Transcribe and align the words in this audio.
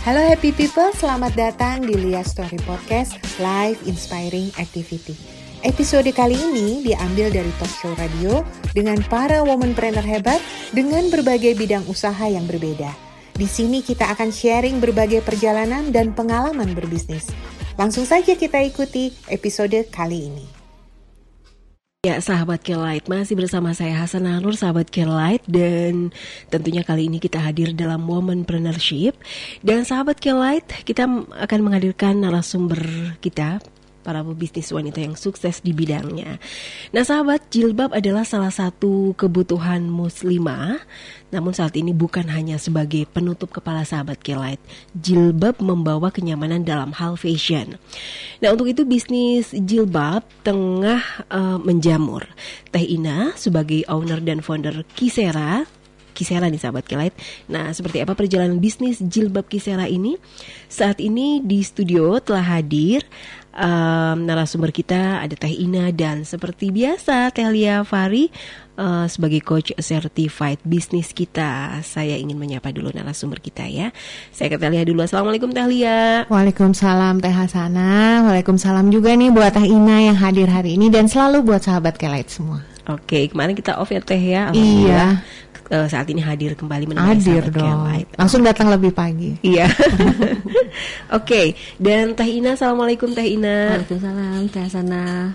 Halo 0.00 0.16
happy 0.24 0.56
people, 0.56 0.88
selamat 0.96 1.36
datang 1.36 1.84
di 1.84 1.92
Lia 1.92 2.24
Story 2.24 2.56
Podcast 2.64 3.20
Live 3.36 3.84
Inspiring 3.84 4.48
Activity. 4.56 5.12
Episode 5.60 6.08
kali 6.16 6.40
ini 6.40 6.80
diambil 6.80 7.28
dari 7.28 7.52
talk 7.60 7.68
show 7.68 7.92
radio 8.00 8.40
dengan 8.72 8.96
para 9.12 9.44
womanpreneur 9.44 10.00
hebat 10.00 10.40
dengan 10.72 11.04
berbagai 11.12 11.52
bidang 11.52 11.84
usaha 11.84 12.24
yang 12.24 12.48
berbeda. 12.48 12.88
Di 13.36 13.44
sini 13.44 13.84
kita 13.84 14.08
akan 14.16 14.32
sharing 14.32 14.80
berbagai 14.80 15.20
perjalanan 15.20 15.92
dan 15.92 16.16
pengalaman 16.16 16.72
berbisnis. 16.72 17.28
Langsung 17.76 18.08
saja 18.08 18.32
kita 18.32 18.56
ikuti 18.64 19.12
episode 19.28 19.84
kali 19.92 20.32
ini. 20.32 20.59
Ya, 22.00 22.16
sahabat 22.16 22.64
Kelight, 22.64 23.12
masih 23.12 23.36
bersama 23.36 23.76
saya 23.76 23.92
Hasan 23.92 24.24
Nur, 24.24 24.56
sahabat 24.56 24.88
Kelight, 24.88 25.44
dan 25.44 26.16
tentunya 26.48 26.80
kali 26.80 27.12
ini 27.12 27.20
kita 27.20 27.36
hadir 27.36 27.76
dalam 27.76 28.08
Womanpreneurship. 28.08 29.20
Dan 29.60 29.84
sahabat 29.84 30.16
Kelight, 30.16 30.64
kita 30.88 31.04
akan 31.28 31.60
menghadirkan 31.60 32.24
narasumber 32.24 32.80
kita, 33.20 33.60
para 34.00 34.24
pebisnis 34.24 34.72
wanita 34.72 35.00
yang 35.00 35.14
sukses 35.14 35.60
di 35.60 35.76
bidangnya. 35.76 36.40
Nah, 36.90 37.04
sahabat, 37.04 37.52
jilbab 37.52 37.92
adalah 37.92 38.24
salah 38.24 38.52
satu 38.52 39.12
kebutuhan 39.14 39.86
muslimah. 39.86 40.80
Namun 41.30 41.54
saat 41.54 41.78
ini 41.78 41.94
bukan 41.94 42.26
hanya 42.26 42.58
sebagai 42.58 43.06
penutup 43.06 43.54
kepala 43.54 43.86
sahabat 43.86 44.18
Kelight. 44.20 44.58
Jilbab 44.98 45.62
membawa 45.62 46.10
kenyamanan 46.10 46.66
dalam 46.66 46.90
hal 46.96 47.14
fashion. 47.14 47.78
Nah, 48.42 48.50
untuk 48.50 48.66
itu 48.66 48.82
bisnis 48.82 49.54
jilbab 49.54 50.26
tengah 50.42 51.02
uh, 51.30 51.58
menjamur. 51.62 52.26
Teh 52.74 52.82
Ina 52.82 53.38
sebagai 53.38 53.86
owner 53.86 54.18
dan 54.18 54.42
founder 54.42 54.82
Kisera 54.96 55.62
Kisera 56.20 56.52
nih 56.52 56.60
sahabat 56.60 56.84
Kelight. 56.84 57.16
Nah, 57.48 57.72
seperti 57.72 58.04
apa 58.04 58.12
perjalanan 58.12 58.60
bisnis 58.60 59.00
jilbab 59.00 59.48
Kisera 59.48 59.88
ini? 59.88 60.20
Saat 60.68 61.00
ini 61.00 61.40
di 61.40 61.64
studio 61.64 62.20
telah 62.20 62.44
hadir 62.44 63.08
um, 63.54 64.16
narasumber 64.26 64.70
kita 64.70 65.22
ada 65.22 65.34
Teh 65.34 65.50
Ina 65.50 65.90
dan 65.90 66.22
seperti 66.22 66.70
biasa 66.70 67.34
Teh 67.34 67.46
Lia 67.50 67.82
Fari 67.82 68.30
uh, 68.78 69.06
sebagai 69.10 69.42
coach 69.42 69.74
certified 69.78 70.62
bisnis 70.62 71.10
kita. 71.10 71.82
Saya 71.82 72.14
ingin 72.16 72.38
menyapa 72.38 72.70
dulu 72.70 72.94
narasumber 72.94 73.42
kita 73.42 73.66
ya. 73.66 73.90
Saya 74.30 74.54
ke 74.54 74.56
Teh 74.56 74.70
Lia 74.70 74.86
dulu. 74.86 75.02
Assalamualaikum 75.02 75.50
Teh 75.50 75.66
Lia. 75.66 76.30
Waalaikumsalam 76.30 77.18
Teh 77.18 77.34
Hasana. 77.34 78.24
Waalaikumsalam 78.30 78.88
juga 78.94 79.12
nih 79.18 79.34
buat 79.34 79.52
Teh 79.54 79.66
Ina 79.66 80.10
yang 80.12 80.16
hadir 80.16 80.46
hari 80.46 80.78
ini 80.78 80.88
dan 80.88 81.10
selalu 81.10 81.42
buat 81.42 81.66
sahabat 81.66 81.98
Kelight 81.98 82.30
semua. 82.30 82.69
Oke, 82.88 83.28
kemarin 83.28 83.52
kita 83.52 83.76
off 83.76 83.92
ya 83.92 84.00
Teh 84.00 84.20
ya. 84.20 84.48
Iya. 84.54 85.20
Uh, 85.70 85.86
saat 85.86 86.10
ini 86.10 86.18
hadir 86.18 86.58
kembali 86.58 86.90
menemani 86.90 87.14
Hadir 87.14 87.46
dong. 87.52 87.62
Kelight. 87.62 88.08
Langsung 88.18 88.42
datang 88.42 88.72
lebih 88.72 88.90
pagi. 88.90 89.38
Iya. 89.44 89.70
Oke, 91.18 91.54
dan 91.78 92.16
Teh 92.18 92.26
Ina, 92.26 92.58
assalamualaikum 92.58 93.14
Teh 93.14 93.38
Ina. 93.38 93.78
Waalaikumsalam, 93.78 94.50
Teh 94.50 94.66
Sana. 94.66 95.30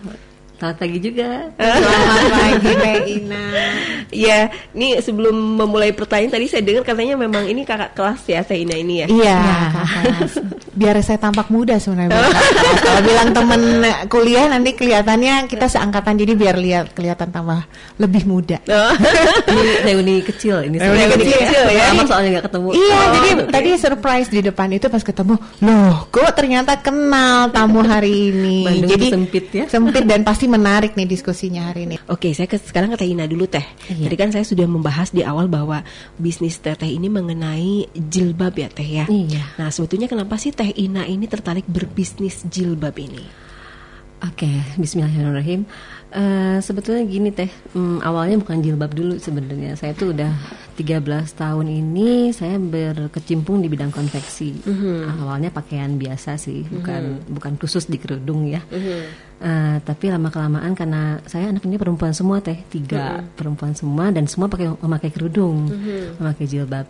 Selamat 0.56 0.78
pagi 0.80 0.98
juga. 0.98 1.30
Selamat 1.60 2.26
pagi 2.32 2.72
Teh 2.74 2.98
Ina. 3.20 3.44
Ya, 4.10 4.40
ini 4.72 4.96
sebelum 5.04 5.36
memulai 5.60 5.92
pertanyaan 5.92 6.32
tadi 6.32 6.48
saya 6.48 6.64
dengar 6.64 6.88
katanya 6.88 7.20
memang 7.20 7.44
ini 7.44 7.68
kakak 7.68 7.92
kelas 7.92 8.24
ya 8.24 8.40
Teh 8.40 8.64
Ina 8.64 8.76
ini 8.80 9.04
ya. 9.04 9.08
Iya. 9.12 9.38
Biar 10.72 10.96
saya 11.04 11.20
tampak 11.20 11.52
muda 11.52 11.76
sebenarnya. 11.76 12.16
kelas. 12.16 12.80
Kalau 12.80 13.02
bilang 13.04 13.30
temen 13.32 13.62
kuliah 14.08 14.48
nanti 14.48 14.72
kelihatannya 14.72 15.48
kita 15.48 15.68
seangkatan 15.68 16.16
jadi 16.16 16.34
biar 16.34 16.56
lihat 16.56 16.86
kelihatan 16.96 17.36
tambah 17.36 17.60
lebih 18.00 18.24
muda. 18.24 18.58
Oh. 18.72 18.94
ini 19.52 19.64
reuni 19.84 20.16
kecil 20.24 20.64
ini. 20.64 20.80
Reuni 20.80 21.04
sebenarnya. 21.04 21.18
kecil 21.20 21.64
ya. 21.68 21.84
Lama 21.92 22.04
soalnya 22.08 22.30
nggak 22.40 22.46
ketemu. 22.48 22.70
Iya, 22.72 22.96
Oh, 22.96 23.08
jadi 23.12 23.30
oke. 23.36 23.52
tadi 23.52 23.70
surprise 23.76 24.30
di 24.32 24.40
depan 24.40 24.68
itu 24.72 24.88
pas 24.88 25.04
ketemu, 25.04 25.36
loh, 25.62 26.08
kok 26.08 26.32
ternyata 26.32 26.80
kenal 26.80 27.52
tamu 27.52 27.84
hari 27.84 28.32
ini. 28.32 28.64
Bandung 28.64 28.92
jadi 28.96 29.06
sempit 29.12 29.46
ya. 29.52 29.66
Sempit 29.68 30.04
dan 30.08 30.24
pasti 30.24 30.45
menarik 30.48 30.94
nih 30.94 31.08
diskusinya 31.10 31.70
hari 31.70 31.86
ini. 31.90 31.96
Oke, 32.10 32.32
saya 32.32 32.50
ke, 32.50 32.58
sekarang 32.58 32.94
ke 32.94 32.98
Teh 33.02 33.10
Ina 33.10 33.30
dulu 33.30 33.46
Teh. 33.46 33.64
Iya. 33.92 34.08
Tadi 34.10 34.16
kan 34.18 34.30
saya 34.32 34.46
sudah 34.48 34.66
membahas 34.66 35.12
di 35.12 35.22
awal 35.22 35.52
bahwa 35.52 35.82
bisnis 36.18 36.58
Teh 36.62 36.74
Teh 36.74 36.90
ini 36.90 37.12
mengenai 37.12 37.90
jilbab 37.94 38.56
ya 38.56 38.70
Teh 38.72 38.86
ya. 38.86 39.06
Iya. 39.06 39.60
Nah, 39.62 39.70
sebetulnya 39.70 40.10
kenapa 40.10 40.40
sih 40.42 40.56
Teh 40.56 40.72
Ina 40.76 41.06
ini 41.06 41.26
tertarik 41.26 41.68
berbisnis 41.70 42.46
jilbab 42.48 42.96
ini? 42.98 43.46
Oke, 44.24 44.48
Bismillahirrahmanirrahim. 44.80 45.68
Eh, 46.16 46.64
sebetulnya 46.64 47.04
gini 47.04 47.28
teh, 47.28 47.52
hmm, 47.76 48.00
awalnya 48.00 48.40
bukan 48.40 48.64
jilbab 48.64 48.96
dulu 48.96 49.20
sebenarnya. 49.20 49.76
Saya 49.76 49.92
tuh 49.92 50.16
udah 50.16 50.32
13 50.80 51.04
tahun 51.36 51.68
ini 51.68 52.32
saya 52.32 52.56
berkecimpung 52.56 53.60
di 53.60 53.68
bidang 53.68 53.92
konveksi. 53.92 54.64
Awalnya 55.12 55.52
pakaian 55.52 56.00
biasa 56.00 56.40
sih, 56.40 56.64
bukan 56.72 57.04
bukan 57.28 57.54
khusus 57.60 57.92
di 57.92 58.00
kerudung 58.00 58.48
ya. 58.48 58.64
Eh, 59.44 59.78
tapi 59.84 60.08
lama 60.08 60.32
kelamaan 60.32 60.72
karena 60.72 61.20
saya 61.28 61.52
anak 61.52 61.68
ini 61.68 61.76
perempuan 61.76 62.16
semua 62.16 62.40
teh, 62.40 62.64
tiga 62.72 62.96
perempuan 63.36 63.76
semua 63.76 64.08
dan 64.08 64.24
semua 64.24 64.48
pakai 64.48 64.72
memakai 64.72 65.12
kerudung, 65.12 65.68
memakai 66.16 66.48
jilbab. 66.48 66.88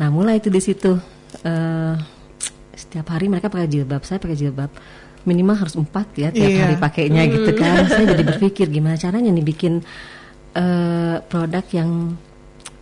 Nah 0.00 0.08
mulai 0.08 0.40
itu 0.40 0.48
di 0.48 0.64
situ. 0.64 0.96
eh, 1.44 1.92
setiap 2.72 3.12
hari 3.12 3.28
mereka 3.28 3.52
pakai 3.52 3.68
jilbab, 3.68 4.00
saya 4.00 4.16
pakai 4.16 4.36
jilbab 4.36 4.72
minimal 5.26 5.58
harus 5.58 5.74
empat 5.74 6.06
ya 6.14 6.30
tiap 6.30 6.46
Iya. 6.46 6.60
hari 6.62 6.76
pakainya 6.78 7.22
gitu 7.26 7.50
kan. 7.52 7.84
Saya 7.84 8.14
jadi 8.14 8.24
berpikir 8.30 8.66
gimana 8.68 8.94
caranya 8.94 9.28
nih 9.28 9.44
bikin 9.44 9.82
eh, 10.52 11.16
produk 11.22 11.64
yang 11.70 12.14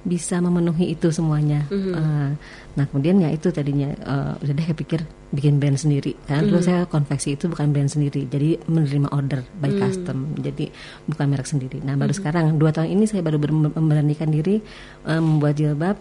bisa 0.05 0.37
memenuhi 0.37 0.93
itu 0.93 1.09
semuanya. 1.09 1.65
Eh, 1.73 2.31
nah 2.75 2.85
kemudian 2.85 3.17
ya 3.19 3.31
itu 3.31 3.49
tadinya 3.49 3.89
eh, 3.89 4.33
udah 4.37 4.53
deh 4.53 4.67
kepikir 4.69 5.01
bikin 5.33 5.57
brand 5.57 5.75
sendiri. 5.75 6.13
Karena 6.23 6.45
dulu 6.45 6.61
saya 6.61 6.85
konveksi 6.85 7.35
itu 7.35 7.49
bukan 7.49 7.73
brand 7.73 7.89
sendiri, 7.89 8.25
jadi 8.25 8.61
menerima 8.67 9.09
order 9.11 9.41
by 9.57 9.73
custom, 9.75 10.37
jadi 10.37 10.69
bukan 11.07 11.27
merek 11.27 11.49
sendiri. 11.49 11.81
Nah 11.81 11.97
baru 11.97 12.13
sekarang 12.13 12.55
dua 12.55 12.71
tahun 12.71 12.93
ini 12.93 13.05
saya 13.05 13.25
baru 13.25 13.41
ber- 13.41 13.73
memberanikan 13.73 14.29
diri 14.29 14.61
eh, 15.03 15.19
membuat 15.19 15.57
jilbab 15.57 15.97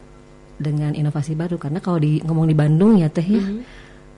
dengan 0.53 0.91
inovasi 0.91 1.33
baru. 1.33 1.55
Karena 1.55 1.79
kalau 1.79 1.97
di 1.97 2.19
ngomong 2.19 2.45
di 2.45 2.53
Bandung 2.53 2.99
ya 2.99 3.07
teh 3.07 3.23
ya 3.23 3.41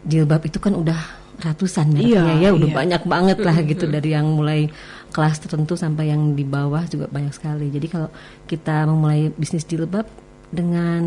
jilbab 0.03 0.41
itu 0.43 0.57
kan 0.57 0.73
udah 0.73 1.24
ratusan 1.41 1.91
mereknya 1.91 2.23
Iya, 2.39 2.49
ya 2.49 2.49
udah 2.55 2.69
iya. 2.69 2.75
banyak 2.75 3.03
banget 3.07 3.37
lah 3.43 3.57
gitu 3.63 3.85
dari 3.89 4.15
yang 4.15 4.27
mulai 4.35 4.71
kelas 5.11 5.39
tertentu 5.39 5.79
sampai 5.79 6.11
yang 6.11 6.35
di 6.35 6.43
bawah 6.43 6.83
juga 6.87 7.07
banyak 7.07 7.31
sekali. 7.31 7.71
Jadi 7.71 7.87
kalau 7.87 8.09
kita 8.47 8.83
memulai 8.87 9.31
bisnis 9.35 9.63
jilbab 9.63 10.07
dengan 10.51 11.03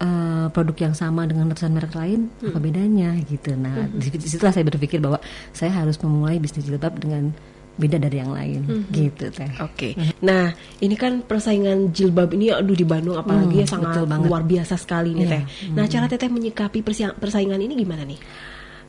eh, 0.00 0.46
produk 0.48 0.76
yang 0.90 0.94
sama 0.96 1.28
dengan 1.28 1.52
ratusan 1.52 1.72
merek 1.72 1.92
lain, 1.92 2.32
apa 2.40 2.58
bedanya 2.60 3.12
gitu. 3.28 3.52
Nah, 3.56 3.88
di 3.92 4.08
di 4.12 4.28
situlah 4.28 4.52
saya 4.52 4.64
berpikir 4.64 5.00
bahwa 5.00 5.20
saya 5.52 5.72
harus 5.72 6.00
memulai 6.00 6.40
bisnis 6.40 6.64
jilbab 6.64 6.96
dengan 6.96 7.32
beda 7.74 7.98
dari 7.98 8.22
yang 8.22 8.30
lain 8.30 8.60
gitu 8.88 9.26
teh. 9.28 9.50
Oke. 9.58 9.98
Nah, 10.22 10.50
ini 10.78 10.94
kan 10.94 11.20
persaingan 11.20 11.90
jilbab 11.90 12.30
ini 12.32 12.54
aduh 12.54 12.70
di 12.70 12.86
Bandung 12.86 13.18
apalagi 13.18 13.62
ya 13.62 13.66
Hmm, 13.66 13.74
sangat 13.74 13.88
betul 13.98 14.06
banget. 14.06 14.26
luar 14.30 14.42
biasa 14.42 14.74
sekali 14.78 15.10
nih 15.10 15.26
Iya. 15.26 15.32
Teh. 15.34 15.42
Nah, 15.74 15.84
cara 15.86 16.06
Teteh 16.06 16.30
menyikapi 16.30 16.78
persaingan 17.18 17.58
ini 17.58 17.74
gimana 17.74 18.06
nih? 18.06 18.18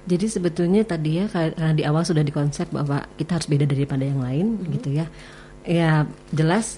Jadi 0.05 0.25
sebetulnya 0.29 0.85
tadi 0.85 1.17
ya 1.17 1.25
karena 1.25 1.73
di 1.73 1.81
awal 1.81 2.05
sudah 2.05 2.21
dikonsep 2.21 2.69
bahwa 2.69 3.01
kita 3.17 3.41
harus 3.41 3.49
beda 3.49 3.65
daripada 3.65 4.05
yang 4.05 4.21
lain 4.21 4.45
gitu 4.69 4.93
ya. 4.93 5.09
Ya 5.65 6.05
jelas 6.29 6.77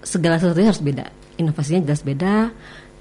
segala 0.00 0.40
sesuatunya 0.40 0.72
harus 0.72 0.80
beda. 0.80 1.12
Inovasinya 1.36 1.84
jelas 1.84 2.00
beda, 2.00 2.48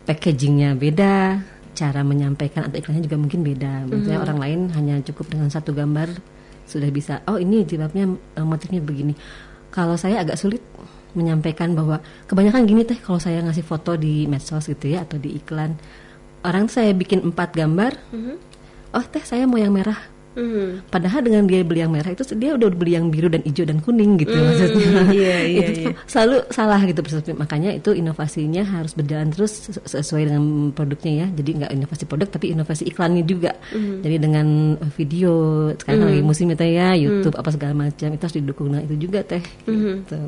packagingnya 0.03 0.75
beda, 0.75 1.39
cara 1.72 2.03
menyampaikan 2.03 2.68
atau 2.68 2.83
iklannya 2.83 3.07
juga 3.07 3.16
mungkin 3.16 3.47
beda. 3.47 3.88
Misalnya 3.88 4.19
orang 4.19 4.39
lain 4.44 4.59
hanya 4.75 4.95
cukup 5.07 5.31
dengan 5.31 5.47
satu 5.47 5.72
gambar 5.72 6.19
sudah 6.71 6.87
bisa. 6.87 7.19
Oh 7.27 7.35
ini 7.35 7.67
jilbabnya 7.67 8.07
eh, 8.39 8.45
motifnya 8.47 8.79
begini. 8.79 9.11
Kalau 9.71 9.99
saya 9.99 10.23
agak 10.23 10.39
sulit 10.39 10.63
menyampaikan 11.15 11.75
bahwa 11.75 11.99
kebanyakan 12.27 12.63
gini 12.67 12.87
teh 12.87 12.99
kalau 12.99 13.19
saya 13.19 13.43
ngasih 13.43 13.65
foto 13.67 13.99
di 13.99 14.27
medsos 14.31 14.63
gitu 14.67 14.95
ya 14.95 15.03
atau 15.03 15.19
di 15.19 15.35
iklan 15.35 15.75
orang 16.47 16.71
saya 16.71 16.95
bikin 16.95 17.19
empat 17.31 17.51
gambar 17.51 17.94
oh 18.95 19.06
teh 19.12 19.23
saya 19.23 19.44
mau 19.44 19.59
yang 19.59 19.75
merah 19.75 20.00
padahal 20.88 21.19
dengan 21.22 21.44
dia 21.44 21.60
beli 21.62 21.83
yang 21.83 21.92
merah 21.92 22.07
itu 22.07 22.24
dia 22.36 22.56
udah 22.56 22.72
beli 22.72 22.95
yang 22.95 23.12
biru 23.12 23.28
dan 23.28 23.44
hijau 23.44 23.68
dan 23.68 23.83
kuning 23.83 24.16
gitu 24.16 24.31
maksudnya. 24.31 24.88
Iya, 25.12 25.38
iya, 25.44 25.66
itu 25.68 25.81
iya. 25.88 25.94
selalu 26.07 26.36
salah 26.50 26.80
gitu 26.88 27.04
persepsi. 27.04 27.36
Makanya 27.36 27.75
itu 27.75 27.92
inovasinya 27.92 28.63
harus 28.63 28.95
berjalan 28.95 29.28
terus 29.30 29.51
ses- 29.68 29.83
sesuai 29.83 30.31
dengan 30.31 30.44
produknya 30.72 31.25
ya. 31.25 31.28
Jadi 31.36 31.50
nggak 31.60 31.72
inovasi 31.75 32.04
produk 32.07 32.28
tapi 32.31 32.56
inovasi 32.56 32.83
iklannya 32.88 33.24
juga. 33.28 33.51
Jadi 33.75 34.16
dengan 34.18 34.48
eh, 34.80 34.92
video 34.95 35.33
sekarang 35.75 36.00
kan 36.00 36.07
lagi 36.16 36.24
musim 36.24 36.48
itu 36.48 36.63
ya 36.63 36.95
YouTube 36.95 37.36
apa 37.36 37.50
segala 37.51 37.74
macam 37.75 38.07
itu 38.07 38.24
harus 38.24 38.38
didukung 38.39 38.68
dengan 38.72 38.84
itu 38.88 38.95
juga 38.98 39.19
teh 39.27 39.44
gitu. 39.68 40.19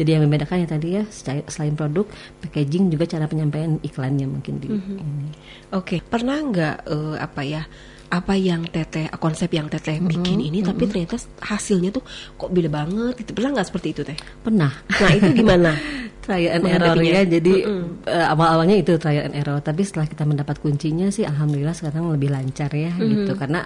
Jadi 0.00 0.08
yang 0.08 0.22
membedakan 0.24 0.64
ya 0.64 0.68
tadi 0.68 0.88
ya 0.96 1.02
selain- 1.12 1.44
produk 1.72 2.04
packaging 2.40 2.92
juga 2.92 3.08
cara 3.08 3.24
penyampaian 3.24 3.80
iklannya 3.80 4.28
mungkin 4.28 4.60
di 4.60 4.68
ini. 4.72 5.32
Oke, 5.72 6.00
pernah 6.00 6.36
nggak 6.36 6.76
eh, 6.84 7.16
apa 7.16 7.40
ya 7.42 7.62
apa 8.12 8.36
yang 8.36 8.68
teteh 8.68 9.08
konsep 9.16 9.48
yang 9.48 9.66
teteh 9.66 9.96
bikin 9.96 10.36
ini 10.36 10.60
tapi 10.60 10.84
ternyata 10.84 11.16
hasilnya 11.40 11.88
tuh 11.88 12.04
kok 12.36 12.52
beda 12.52 12.68
banget 12.68 13.24
itu 13.24 13.32
pernah 13.32 13.56
nggak 13.56 13.66
seperti 13.66 13.88
itu 13.90 14.02
teh? 14.04 14.12
Pernah. 14.38 14.68
nah 14.68 15.10
itu 15.10 15.28
gimana? 15.32 15.72
Trial 16.22 16.54
and 16.54 16.64
error 16.68 16.94
ya. 17.00 17.24
Jadi 17.24 17.66
eh, 18.04 18.26
awal-awalnya 18.28 18.78
itu 18.78 18.94
trial 18.94 19.26
and 19.26 19.34
error, 19.34 19.58
tapi 19.58 19.82
setelah 19.82 20.06
kita 20.06 20.22
mendapat 20.22 20.60
kuncinya 20.60 21.08
sih 21.08 21.24
alhamdulillah 21.24 21.72
sekarang 21.72 22.12
lebih 22.12 22.30
lancar 22.30 22.70
ya 22.70 22.92
gitu. 22.94 23.32
Karena 23.34 23.64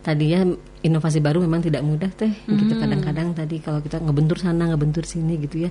tadinya 0.00 0.46
inovasi 0.84 1.18
baru 1.18 1.42
memang 1.42 1.64
tidak 1.64 1.82
mudah 1.82 2.06
teh. 2.12 2.30
Gitu 2.46 2.78
kadang-kadang 2.78 3.32
tadi 3.32 3.58
kalau 3.58 3.80
kita 3.80 3.98
ngebentur 3.98 4.38
sana 4.38 4.70
ngebentur 4.70 5.02
sini 5.02 5.34
gitu 5.40 5.66
ya. 5.66 5.70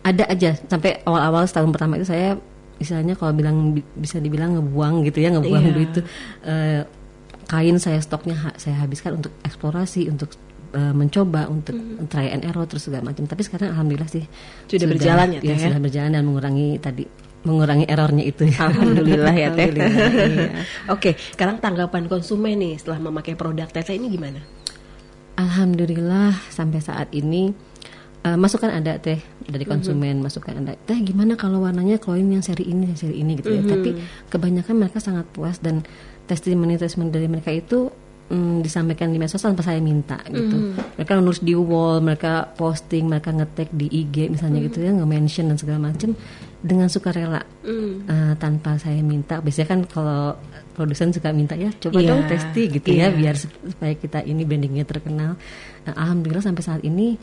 Ada 0.00 0.24
aja. 0.24 0.56
Sampai 0.56 1.02
awal-awal 1.04 1.44
setahun 1.44 1.68
pertama 1.68 2.00
itu 2.00 2.06
saya 2.06 2.38
misalnya 2.78 3.12
kalau 3.12 3.34
bilang 3.34 3.74
bi- 3.74 3.84
bisa 3.92 4.22
dibilang 4.22 4.54
ngebuang 4.54 5.02
gitu 5.04 5.18
ya 5.18 5.34
ngebuang 5.34 5.64
Iya. 5.66 5.74
duit 5.74 5.90
itu 5.90 6.00
eh, 6.46 6.80
kain 7.48 7.80
saya 7.80 7.98
stoknya 7.98 8.36
ha- 8.36 8.56
saya 8.60 8.76
habiskan 8.78 9.18
untuk 9.18 9.32
eksplorasi 9.40 10.06
untuk 10.06 10.36
eh, 10.70 10.92
mencoba 10.92 11.48
untuk 11.48 11.74
try 12.06 12.28
and 12.28 12.44
error 12.44 12.68
terus 12.68 12.86
segala 12.86 13.08
macam 13.08 13.24
tapi 13.24 13.40
sekarang 13.40 13.72
alhamdulillah 13.72 14.06
sih 14.06 14.24
Sudah 14.68 14.84
berjalan 14.84 15.26
ya, 15.34 15.40
Teh, 15.40 15.56
ya? 15.56 15.66
sudah 15.72 15.80
berjalan 15.80 16.10
dan 16.12 16.22
mengurangi 16.22 16.76
tadi 16.78 17.04
mengurangi 17.38 17.86
errornya 17.86 18.24
itu 18.26 18.50
ya. 18.50 18.58
Alhamdulillah 18.68 19.30
ya 19.30 19.48
teh. 19.54 19.70
Iya. 19.70 19.86
Oke, 20.90 21.14
sekarang 21.14 21.62
tanggapan 21.62 22.10
konsumen 22.10 22.58
nih 22.58 22.74
setelah 22.76 22.98
memakai 22.98 23.38
produk 23.38 23.70
teteh 23.70 23.94
ini 23.94 24.10
gimana? 24.10 24.42
Alhamdulillah 25.38 26.34
sampai 26.50 26.82
saat 26.82 27.14
ini 27.14 27.54
eh, 28.24 28.38
masukan 28.38 28.70
ada 28.70 28.98
teh 28.98 29.20
dari 29.46 29.64
konsumen 29.68 30.22
masukan 30.22 30.64
ada. 30.64 30.74
Teh 30.86 30.98
gimana 31.02 31.38
kalau 31.38 31.62
warnanya 31.62 32.00
kloin 32.00 32.30
yang 32.30 32.42
seri 32.42 32.66
ini 32.66 32.90
yang 32.90 32.98
seri 32.98 33.20
ini 33.20 33.38
gitu 33.38 33.54
ya. 33.54 33.62
Tapi 33.62 33.90
kebanyakan 34.32 34.74
mereka 34.74 34.98
sangat 34.98 35.26
puas 35.30 35.58
dan 35.62 35.82
testimoni 36.28 36.76
testimoni 36.76 37.08
dari 37.08 37.26
mereka 37.30 37.48
itu 37.48 37.88
mm, 38.28 38.60
disampaikan 38.60 39.08
di 39.08 39.18
medsos 39.18 39.40
tanpa 39.40 39.64
saya 39.64 39.80
minta 39.80 40.20
gitu. 40.28 40.76
Mereka 41.00 41.18
nulis 41.18 41.40
di 41.40 41.56
wall 41.56 42.04
mereka 42.04 42.44
posting 42.52 43.08
mereka 43.08 43.32
ngetek 43.32 43.72
di 43.72 43.88
IG 43.88 44.28
misalnya 44.28 44.60
gitu 44.68 44.84
ya 44.84 44.92
nge-mention 44.92 45.48
dan 45.48 45.56
segala 45.56 45.90
macam 45.90 46.12
dengan 46.60 46.90
sukarela. 46.90 47.42
Eh, 47.64 48.34
tanpa 48.36 48.76
saya 48.76 49.00
minta. 49.00 49.40
Biasanya 49.40 49.68
kan 49.68 49.80
kalau 49.88 50.36
produsen 50.76 51.10
suka 51.10 51.34
minta 51.34 51.58
ya 51.58 51.74
coba 51.74 51.98
Iya, 51.98 52.14
dong 52.14 52.22
testi 52.30 52.62
gitu 52.70 52.94
iya. 52.94 53.10
ya 53.10 53.16
biar 53.16 53.34
supaya 53.40 53.94
kita 53.98 54.22
ini 54.22 54.46
brandingnya 54.46 54.86
terkenal. 54.86 55.34
Nah, 55.88 55.94
alhamdulillah 55.96 56.44
sampai 56.44 56.62
saat 56.62 56.82
ini 56.86 57.18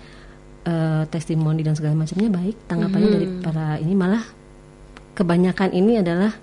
eh, 0.65 1.03
testimoni 1.07 1.62
dan 1.62 1.77
segala 1.77 1.95
macamnya 1.95 2.29
baik. 2.33 2.67
Tanggapannya 2.67 3.09
dari 3.09 3.27
para 3.39 3.77
ini 3.79 3.94
malah 3.94 4.23
kebanyakan 5.15 5.71
ini 5.71 6.01
adalah 6.01 6.33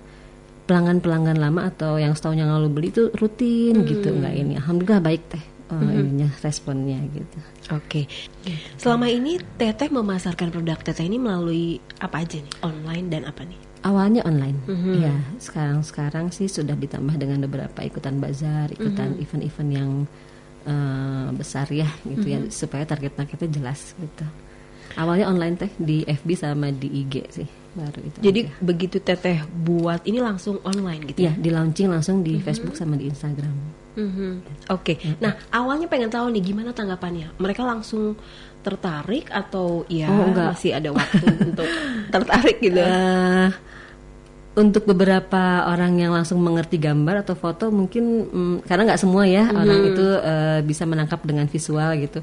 pelanggan-pelanggan 0.63 1.37
lama 1.37 1.67
atau 1.67 1.99
yang 1.99 2.15
setahun 2.15 2.39
yang 2.39 2.49
lalu 2.49 2.67
beli 2.71 2.89
itu 2.89 3.11
rutin 3.19 3.83
gitu 3.83 4.15
nggak 4.15 4.33
ini. 4.33 4.53
Alhamdulillah 4.57 5.03
baik 5.03 5.21
teh 5.27 5.43
eh, 5.69 5.91
ininya 5.99 6.29
responnya 6.39 6.99
gitu. 7.11 7.37
Oke. 7.75 8.07
Selama 8.79 9.11
ini 9.11 9.39
teteh 9.59 9.91
memasarkan 9.91 10.49
produk 10.55 10.79
teteh 10.79 11.05
ini 11.05 11.19
melalui 11.19 11.83
apa 11.99 12.23
aja 12.23 12.39
nih? 12.39 12.55
Online 12.63 13.05
dan 13.11 13.23
apa 13.27 13.43
nih? 13.43 13.59
Awalnya 13.83 14.23
online, 14.23 14.63
ya. 14.95 15.11
Sekarang 15.43 15.83
sekarang 15.83 16.31
sih 16.31 16.47
sudah 16.47 16.71
ditambah 16.71 17.19
dengan 17.19 17.43
beberapa 17.43 17.83
ikutan 17.83 18.15
bazar, 18.15 18.71
ikutan 18.71 19.19
event-event 19.19 19.71
yang 19.75 19.91
eh, 20.63 21.27
besar 21.31 21.67
ya, 21.69 21.87
gitu 22.03 22.25
ya, 22.25 22.39
supaya 22.49 22.83
target-targetnya 22.83 23.49
jelas 23.51 23.93
gitu. 23.93 24.25
Awalnya 24.93 25.25
online 25.25 25.55
teh 25.57 25.71
di 25.75 26.03
FB 26.03 26.29
sama 26.33 26.69
di 26.69 26.85
IG 27.01 27.13
sih, 27.31 27.47
baru 27.73 27.99
itu. 27.99 28.17
Jadi 28.21 28.39
aja. 28.45 28.53
begitu 28.61 28.97
teteh 28.97 29.41
buat 29.49 30.05
ini 30.05 30.21
langsung 30.21 30.61
online 30.61 31.09
gitu 31.09 31.25
ya 31.25 31.33
di 31.33 31.49
launching 31.49 31.89
langsung 31.89 32.21
di 32.21 32.37
Facebook 32.37 32.77
sama 32.77 32.93
di 32.93 33.09
Instagram. 33.09 33.53
Mhm. 33.93 34.31
Oke. 34.69 34.97
Nah, 35.17 35.37
awalnya 35.49 35.85
pengen 35.85 36.09
tahu 36.09 36.29
nih 36.29 36.41
gimana 36.43 36.73
tanggapannya. 36.73 37.33
Mereka 37.37 37.61
langsung 37.61 38.17
tertarik 38.61 39.27
atau 39.29 39.83
ya 39.85 40.07
Oh, 40.07 40.29
enggak. 40.29 40.55
masih 40.55 40.71
ada 40.73 40.89
waktu 40.89 41.25
untuk 41.49 41.69
tertarik 42.09 42.57
gitu? 42.57 42.79
Eh, 42.79 43.49
untuk 44.53 44.85
beberapa 44.85 45.65
orang 45.65 45.97
yang 45.97 46.13
langsung 46.13 46.37
mengerti 46.37 46.77
gambar 46.77 47.25
atau 47.25 47.33
foto 47.33 47.73
mungkin 47.73 48.29
mm, 48.29 48.55
karena 48.69 48.93
nggak 48.93 49.01
semua 49.01 49.25
ya 49.25 49.49
orang 49.49 49.81
itu 49.89 50.05
eh, 50.21 50.59
bisa 50.61 50.85
menangkap 50.85 51.25
dengan 51.25 51.49
visual 51.49 51.89
gitu. 51.97 52.21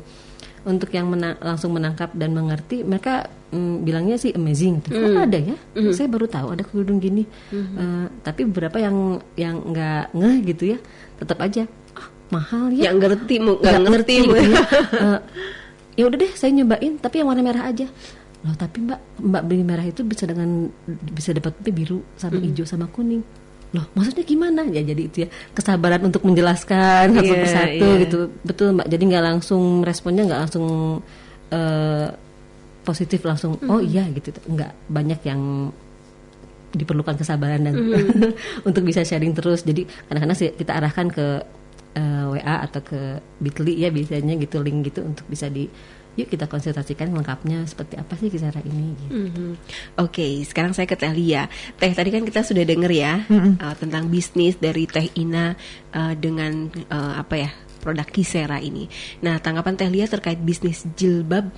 Untuk 0.60 0.92
yang 0.92 1.08
mena- 1.08 1.40
langsung 1.40 1.72
menangkap 1.72 2.12
dan 2.12 2.36
mengerti, 2.36 2.84
mereka 2.84 3.26
mm, 3.50 3.82
bilangnya 3.82 4.20
sih 4.20 4.30
amazing. 4.36 4.84
Tuh. 4.84 4.92
Oh 4.92 5.24
ada 5.24 5.38
ya? 5.40 5.56
Saya 5.90 6.06
baru 6.06 6.30
tahu 6.30 6.54
ada 6.54 6.62
kerudung 6.62 7.02
gini. 7.02 7.26
Eh, 7.50 8.06
tapi 8.22 8.46
beberapa 8.46 8.78
yang 8.78 9.18
yang 9.34 9.56
nggak 9.56 10.14
ngeh 10.14 10.36
gitu 10.54 10.76
ya, 10.76 10.78
tetap 11.18 11.40
aja 11.42 11.64
ah, 11.98 12.06
mahal 12.30 12.70
ya. 12.70 12.92
Yang 12.92 12.96
ngerti 13.10 13.34
nggak 13.42 13.58
ngerti, 13.58 13.90
ngerti 13.90 14.14
gitu 14.22 14.36
ya. 14.54 14.62
Ya 15.98 16.06
udah 16.06 16.16
deh 16.16 16.32
saya 16.32 16.54
nyobain 16.54 16.96
tapi 16.96 17.20
yang 17.20 17.28
warna 17.28 17.42
merah 17.44 17.66
aja 17.66 17.90
loh 18.40 18.56
tapi 18.56 18.80
mbak 18.80 19.00
mbak 19.20 19.42
beli 19.44 19.60
merah 19.60 19.84
itu 19.84 20.00
bisa 20.00 20.24
dengan 20.24 20.72
bisa 21.12 21.36
dapat 21.36 21.52
biru 21.60 22.00
sama 22.16 22.40
hijau 22.40 22.64
sama 22.64 22.88
kuning. 22.88 23.20
Loh 23.76 23.84
maksudnya 23.92 24.24
gimana? 24.24 24.64
Ya 24.66 24.80
jadi 24.80 25.02
itu 25.06 25.16
ya 25.24 25.28
kesabaran 25.52 26.00
untuk 26.08 26.24
menjelaskan 26.24 27.20
satu 27.20 27.26
Iya, 27.26 27.36
persatu 27.36 27.86
iya. 27.86 28.00
gitu. 28.08 28.18
Betul 28.40 28.68
mbak. 28.80 28.88
Jadi 28.88 29.02
nggak 29.12 29.24
langsung 29.28 29.84
responnya 29.84 30.24
nggak 30.24 30.40
langsung 30.48 30.66
eh, 31.52 32.08
positif 32.80 33.20
langsung 33.28 33.60
oh 33.68 33.80
iya 33.84 34.08
gitu. 34.08 34.32
Nggak 34.48 34.72
banyak 34.88 35.20
yang 35.28 35.68
diperlukan 36.70 37.18
kesabaran 37.18 37.60
dan 37.66 37.74
untuk 38.68 38.82
bisa 38.88 39.04
sharing 39.04 39.36
terus. 39.36 39.68
Jadi 39.68 39.84
kadang-kadang 40.08 40.38
sih 40.38 40.48
kita 40.56 40.80
arahkan 40.80 41.12
ke 41.12 41.26
eh, 41.92 42.24
WA 42.24 42.56
atau 42.64 42.80
ke 42.80 43.20
Bitly 43.36 43.84
ya 43.84 43.92
biasanya 43.92 44.34
gitu 44.40 44.64
link 44.64 44.88
gitu 44.88 45.04
untuk 45.04 45.28
bisa 45.28 45.52
di 45.52 45.68
yuk 46.18 46.26
kita 46.26 46.50
konsultasikan 46.50 47.14
lengkapnya 47.14 47.62
seperti 47.66 47.94
apa 47.94 48.14
sih 48.18 48.28
cara 48.34 48.60
ini 48.66 48.86
gitu. 48.98 49.14
Mhm. 49.14 49.50
Oke, 50.02 50.42
sekarang 50.42 50.74
saya 50.74 50.86
ke 50.90 50.98
Teh 50.98 51.12
Lia. 51.14 51.46
Teh 51.78 51.92
tadi 51.94 52.10
kan 52.10 52.26
kita 52.26 52.42
sudah 52.42 52.66
dengar 52.66 52.90
ya 52.90 53.22
uh, 53.28 53.74
tentang 53.78 54.10
bisnis 54.10 54.58
dari 54.58 54.90
Teh 54.90 55.06
Ina 55.16 55.54
uh, 55.94 56.14
dengan 56.18 56.70
uh, 56.90 57.14
apa 57.20 57.34
ya 57.38 57.50
produk 57.80 58.06
Kisera 58.06 58.60
ini. 58.60 58.86
Nah, 59.24 59.40
tanggapan 59.40 59.74
Teh 59.78 59.88
Lia 59.88 60.06
terkait 60.10 60.38
bisnis 60.38 60.84
jilbab 60.98 61.48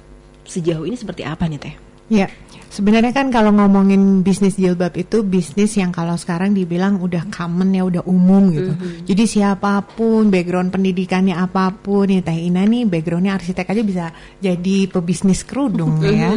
sejauh 0.47 0.87
ini 0.87 0.95
seperti 0.95 1.27
apa 1.27 1.49
nih 1.49 1.61
Teh? 1.61 1.92
Ya, 2.11 2.27
sebenarnya 2.73 3.13
kan 3.13 3.29
kalau 3.29 3.53
ngomongin 3.53 4.25
bisnis 4.25 4.57
jilbab 4.57 4.97
itu 4.97 5.21
bisnis 5.25 5.77
yang 5.77 5.93
kalau 5.93 6.17
sekarang 6.17 6.53
dibilang 6.53 6.99
udah 7.01 7.29
common 7.29 7.73
ya, 7.73 7.85
udah 7.85 8.03
umum 8.09 8.53
gitu. 8.53 8.73
Jadi 9.09 9.25
siapa 9.29 9.81
pun, 9.85 10.29
background 10.29 10.73
pendidikannya 10.73 11.37
apa 11.37 11.73
pun, 11.73 12.09
nih 12.09 12.25
Teh 12.25 12.37
Ina 12.49 12.65
nih 12.65 12.89
backgroundnya 12.89 13.37
arsitek 13.37 13.67
aja 13.73 13.83
bisa 13.85 14.05
jadi 14.41 14.89
pebisnis 14.89 15.45
kerudung 15.45 16.01
ya. 16.09 16.33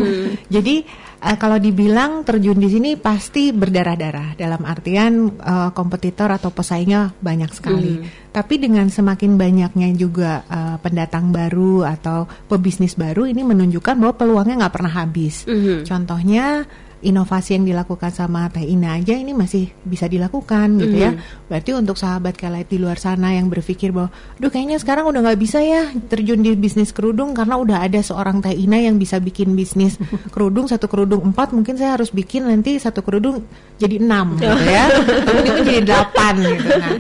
Jadi 0.48 0.86
eh, 1.26 1.38
kalau 1.42 1.58
dibilang 1.58 2.22
terjun 2.22 2.62
di 2.62 2.70
sini 2.70 2.90
pasti 2.96 3.50
berdarah-darah 3.50 4.38
dalam 4.38 4.62
artian 4.62 5.34
eh, 5.34 5.70
kompetitor 5.74 6.30
atau 6.30 6.54
pesaingnya 6.54 7.18
banyak 7.18 7.52
sekali. 7.52 8.06
Tapi 8.30 8.60
dengan 8.60 8.86
semakin 8.92 9.34
banyaknya 9.34 9.90
juga 9.98 10.46
eh, 10.46 10.78
pendatang 10.78 11.34
baru 11.34 11.84
atau 11.90 12.30
pebisnis 12.46 12.94
baru 12.94 13.26
ini 13.26 13.42
menunjukkan 13.42 13.96
bahwa 13.98 14.14
peluangnya 14.14 14.66
nggak 14.66 14.76
pernah 14.76 14.94
habis. 14.94 15.44
Contohnya 15.84 16.64
inovasi 17.06 17.62
yang 17.62 17.66
dilakukan 17.70 18.10
sama 18.10 18.50
Teh 18.50 18.66
Ina 18.66 18.98
aja 18.98 19.14
ini 19.14 19.38
masih 19.38 19.70
bisa 19.86 20.10
dilakukan 20.10 20.82
gitu 20.82 20.98
ya. 20.98 21.12
Berarti 21.46 21.78
untuk 21.78 21.96
sahabat 22.02 22.34
Kelight 22.34 22.68
di 22.74 22.82
luar 22.82 22.98
sana 22.98 23.38
yang 23.38 23.46
berpikir 23.46 23.94
bahwa, 23.94 24.10
duh 24.42 24.50
kayaknya 24.50 24.82
sekarang 24.82 25.06
udah 25.06 25.22
nggak 25.22 25.40
bisa 25.40 25.62
ya 25.62 25.94
terjun 26.10 26.42
di 26.42 26.58
bisnis 26.58 26.90
kerudung 26.90 27.38
karena 27.38 27.62
udah 27.62 27.78
ada 27.86 28.02
seorang 28.02 28.42
Teh 28.42 28.58
Ina 28.58 28.82
yang 28.82 28.98
bisa 28.98 29.22
bikin 29.22 29.54
bisnis 29.54 30.02
kerudung 30.34 30.66
satu 30.66 30.90
kerudung 30.90 31.22
empat, 31.22 31.54
mungkin 31.54 31.78
saya 31.78 31.94
harus 31.94 32.10
bikin 32.10 32.50
nanti 32.50 32.82
satu 32.82 33.06
kerudung 33.06 33.46
jadi 33.76 34.00
enam 34.00 34.40
gitu 34.40 34.66
ya, 34.66 34.88
mungkin 35.36 35.54
jadi 35.62 35.82
delapan 35.84 36.34
gitu. 36.42 36.68
Nah, 36.80 36.92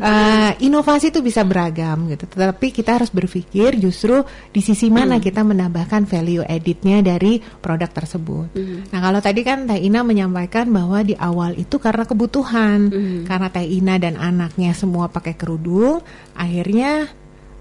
eh, 0.00 0.50
inovasi 0.66 1.12
itu 1.12 1.20
bisa 1.20 1.44
beragam 1.44 2.08
gitu. 2.08 2.24
Tetapi 2.24 2.72
kita 2.72 2.98
harus 2.98 3.12
berpikir 3.12 3.76
justru 3.76 4.24
di 4.48 4.64
sisi 4.64 4.88
mana 4.88 5.20
kita 5.20 5.44
menambahkan 5.44 6.08
value 6.08 6.42
added-nya 6.42 7.04
dari 7.04 7.38
produk 7.38 7.92
tersebut. 7.92 8.56
Nah 8.88 9.00
kalau 9.00 9.20
tadi 9.20 9.40
kan 9.44 9.51
Teh 9.68 9.80
Ina 9.80 10.00
menyampaikan 10.02 10.68
bahwa 10.72 11.04
di 11.04 11.14
awal 11.16 11.56
itu 11.56 11.76
karena 11.76 12.04
kebutuhan, 12.08 12.88
karena 13.28 13.48
Teh 13.52 13.66
Ina 13.66 14.00
dan 14.00 14.16
anaknya 14.16 14.72
semua 14.72 15.12
pakai 15.12 15.36
kerudung, 15.36 16.00
akhirnya, 16.34 17.08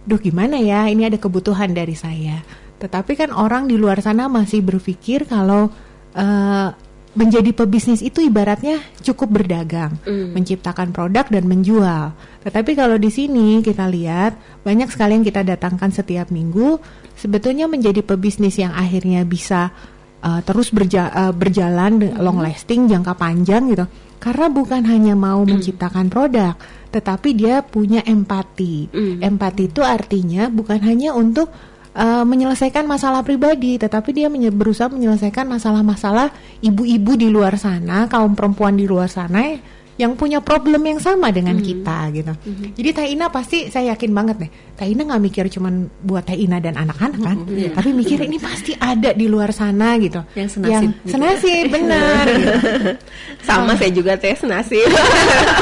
duh 0.08 0.20
gimana 0.20 0.58
ya, 0.58 0.88
ini 0.88 1.06
ada 1.06 1.20
kebutuhan 1.20 1.76
dari 1.76 1.94
saya. 1.94 2.42
Tetapi 2.82 3.14
kan 3.14 3.30
orang 3.36 3.70
di 3.70 3.78
luar 3.78 4.02
sana 4.02 4.26
masih 4.26 4.66
berpikir 4.66 5.30
kalau 5.30 5.70
eh, 6.18 6.70
menjadi 7.12 7.52
pebisnis 7.52 8.00
itu 8.00 8.24
ibaratnya 8.24 8.80
cukup 9.04 9.44
berdagang, 9.44 10.00
menciptakan 10.08 10.96
produk 10.96 11.28
dan 11.28 11.44
menjual. 11.44 12.16
Tetapi 12.48 12.72
kalau 12.72 12.96
di 12.96 13.12
sini 13.12 13.60
kita 13.60 13.84
lihat 13.92 14.40
banyak 14.64 14.88
sekali 14.88 15.20
yang 15.20 15.26
kita 15.28 15.44
datangkan 15.44 15.92
setiap 15.92 16.32
minggu, 16.32 16.80
sebetulnya 17.20 17.68
menjadi 17.68 18.00
pebisnis 18.00 18.56
yang 18.56 18.72
akhirnya 18.72 19.28
bisa 19.28 19.76
uh, 20.22 20.42
terus 20.46 20.70
berja 20.72 21.10
uh, 21.10 21.34
berjalan 21.34 22.00
mm-hmm. 22.00 22.22
long 22.22 22.40
lasting 22.40 22.88
jangka 22.88 23.14
panjang 23.18 23.70
gitu 23.74 23.86
karena 24.22 24.54
bukan 24.54 24.86
hanya 24.86 25.18
mau 25.18 25.42
menciptakan 25.42 26.08
produk 26.08 26.54
tetapi 26.94 27.34
dia 27.34 27.66
punya 27.66 28.06
empati 28.06 28.90
mm. 28.94 29.18
empati 29.26 29.64
itu 29.68 29.82
artinya 29.82 30.48
bukan 30.48 30.80
hanya 30.86 31.18
untuk 31.18 31.50
uh, 31.98 32.24
menyelesaikan 32.24 32.86
masalah 32.86 33.26
pribadi 33.26 33.82
tetapi 33.82 34.14
dia 34.14 34.28
menye 34.30 34.54
berusaha 34.54 34.92
menyelesaikan 34.92 35.48
masalah-masalah 35.50 36.30
ibu-ibu 36.62 37.18
di 37.18 37.28
luar 37.28 37.58
sana 37.58 38.06
kaum 38.06 38.38
perempuan 38.38 38.78
di 38.78 38.86
luar 38.86 39.10
sana 39.10 39.58
yang 40.02 40.18
punya 40.18 40.42
problem 40.42 40.82
yang 40.82 40.98
sama 40.98 41.30
dengan 41.30 41.62
hmm. 41.62 41.66
kita 41.66 41.98
gitu. 42.10 42.34
Hmm. 42.34 42.74
Jadi 42.74 42.90
Teh 42.90 43.08
Ina 43.14 43.30
pasti 43.30 43.70
saya 43.70 43.94
yakin 43.94 44.10
banget 44.18 44.42
nih. 44.42 44.52
Teh 44.74 44.90
Ina 44.90 45.06
nggak 45.06 45.22
mikir 45.22 45.46
cuman 45.54 45.86
buat 46.02 46.26
Teh 46.26 46.34
Ina 46.42 46.58
dan 46.58 46.74
anak-anak 46.74 47.22
kan, 47.22 47.38
hmm, 47.38 47.54
yeah. 47.54 47.74
tapi 47.78 47.94
mikir 47.94 48.18
ini 48.26 48.42
pasti 48.42 48.74
ada 48.74 49.14
di 49.14 49.30
luar 49.30 49.54
sana 49.54 50.02
gitu. 50.02 50.26
Yang 50.34 50.58
senasib. 50.58 50.74
Yang 50.74 50.84
gitu. 50.90 51.12
senasib 51.14 51.64
benar. 51.70 52.26
gitu. 52.26 52.54
Sama 53.48 53.78
saya 53.78 53.92
juga 53.94 54.18
Teh 54.18 54.34
senasib. 54.34 54.90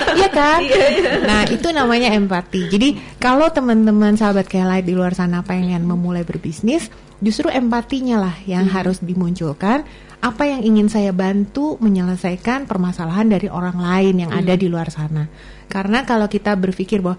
Iya 0.10 0.30
kan? 0.36 0.60
Iya, 0.60 0.86
iya. 1.00 1.12
Nah 1.22 1.42
itu 1.48 1.70
namanya 1.70 2.12
empati. 2.12 2.68
Jadi 2.68 2.98
kalau 3.22 3.48
teman-teman 3.54 4.18
sahabat 4.18 4.50
Kelight 4.50 4.84
di 4.84 4.98
luar 4.98 5.14
sana 5.16 5.46
pengen 5.46 5.86
memulai 5.86 6.28
berbisnis, 6.28 6.92
justru 7.24 7.48
empatinya 7.52 8.28
lah 8.28 8.36
yang 8.44 8.68
hmm. 8.68 8.74
harus 8.74 8.98
dimunculkan 9.00 9.86
apa 10.20 10.44
yang 10.44 10.62
ingin 10.68 10.92
saya 10.92 11.16
bantu 11.16 11.80
menyelesaikan 11.80 12.68
permasalahan 12.68 13.32
dari 13.32 13.48
orang 13.48 13.80
lain 13.80 14.28
yang 14.28 14.32
hmm. 14.36 14.40
ada 14.44 14.54
di 14.60 14.68
luar 14.68 14.92
sana. 14.92 15.24
Karena 15.72 16.04
kalau 16.04 16.28
kita 16.28 16.60
berpikir 16.60 17.00
bahwa 17.00 17.16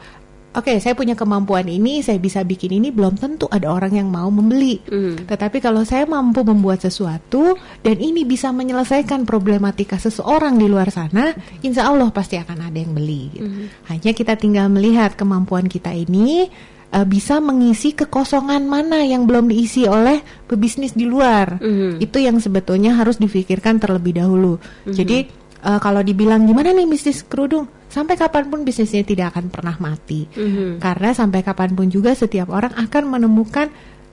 oke 0.50 0.66
okay, 0.66 0.76
saya 0.82 0.98
punya 0.98 1.14
kemampuan 1.14 1.64
ini, 1.70 2.02
saya 2.02 2.18
bisa 2.18 2.42
bikin 2.42 2.82
ini, 2.82 2.90
belum 2.90 3.16
tentu 3.16 3.46
ada 3.48 3.70
orang 3.70 3.94
yang 3.94 4.08
mau 4.10 4.26
membeli. 4.28 4.82
Mm. 4.82 5.30
Tetapi 5.30 5.62
kalau 5.62 5.86
saya 5.86 6.04
mampu 6.10 6.42
membuat 6.42 6.82
sesuatu 6.82 7.54
dan 7.86 7.96
ini 8.02 8.26
bisa 8.26 8.50
menyelesaikan 8.50 9.22
problematika 9.22 9.96
seseorang 9.96 10.58
di 10.58 10.66
luar 10.66 10.90
sana, 10.90 11.30
insya 11.62 11.86
Allah 11.86 12.10
pasti 12.10 12.34
akan 12.36 12.58
ada 12.66 12.78
yang 12.78 12.90
beli. 12.90 13.22
Gitu. 13.30 13.46
Mm. 13.46 13.64
Hanya 13.94 14.10
kita 14.10 14.34
tinggal 14.34 14.66
melihat 14.66 15.14
kemampuan 15.14 15.70
kita 15.70 15.94
ini 15.94 16.50
uh, 16.94 17.06
bisa 17.06 17.38
mengisi 17.38 17.94
kekosongan 17.94 18.66
mana 18.66 19.02
yang 19.06 19.24
belum 19.24 19.50
diisi 19.50 19.86
oleh 19.86 20.22
pebisnis 20.46 20.94
di 20.94 21.06
luar. 21.06 21.58
Mm-hmm. 21.58 22.02
Itu 22.02 22.18
yang 22.18 22.36
sebetulnya 22.42 22.98
harus 22.98 23.16
difikirkan 23.16 23.78
terlebih 23.78 24.18
dahulu. 24.18 24.58
Mm-hmm. 24.58 24.94
Jadi 24.94 25.18
uh, 25.64 25.78
kalau 25.78 26.02
dibilang 26.02 26.44
gimana 26.44 26.74
nih 26.74 26.86
bisnis 26.90 27.22
kerudung, 27.24 27.70
sampai 27.90 28.14
kapan 28.18 28.50
pun 28.50 28.66
bisnisnya 28.66 29.06
tidak 29.06 29.36
akan 29.36 29.48
pernah 29.48 29.76
mati. 29.78 30.26
Mm-hmm. 30.26 30.82
Karena 30.82 31.10
sampai 31.14 31.40
kapan 31.46 31.70
pun 31.74 31.86
juga 31.88 32.12
setiap 32.14 32.50
orang 32.50 32.74
akan 32.74 33.04
menemukan 33.06 33.70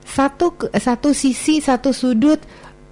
satu 0.08 0.72
satu 0.72 1.12
sisi 1.12 1.60
satu 1.60 1.92
sudut 1.92 2.40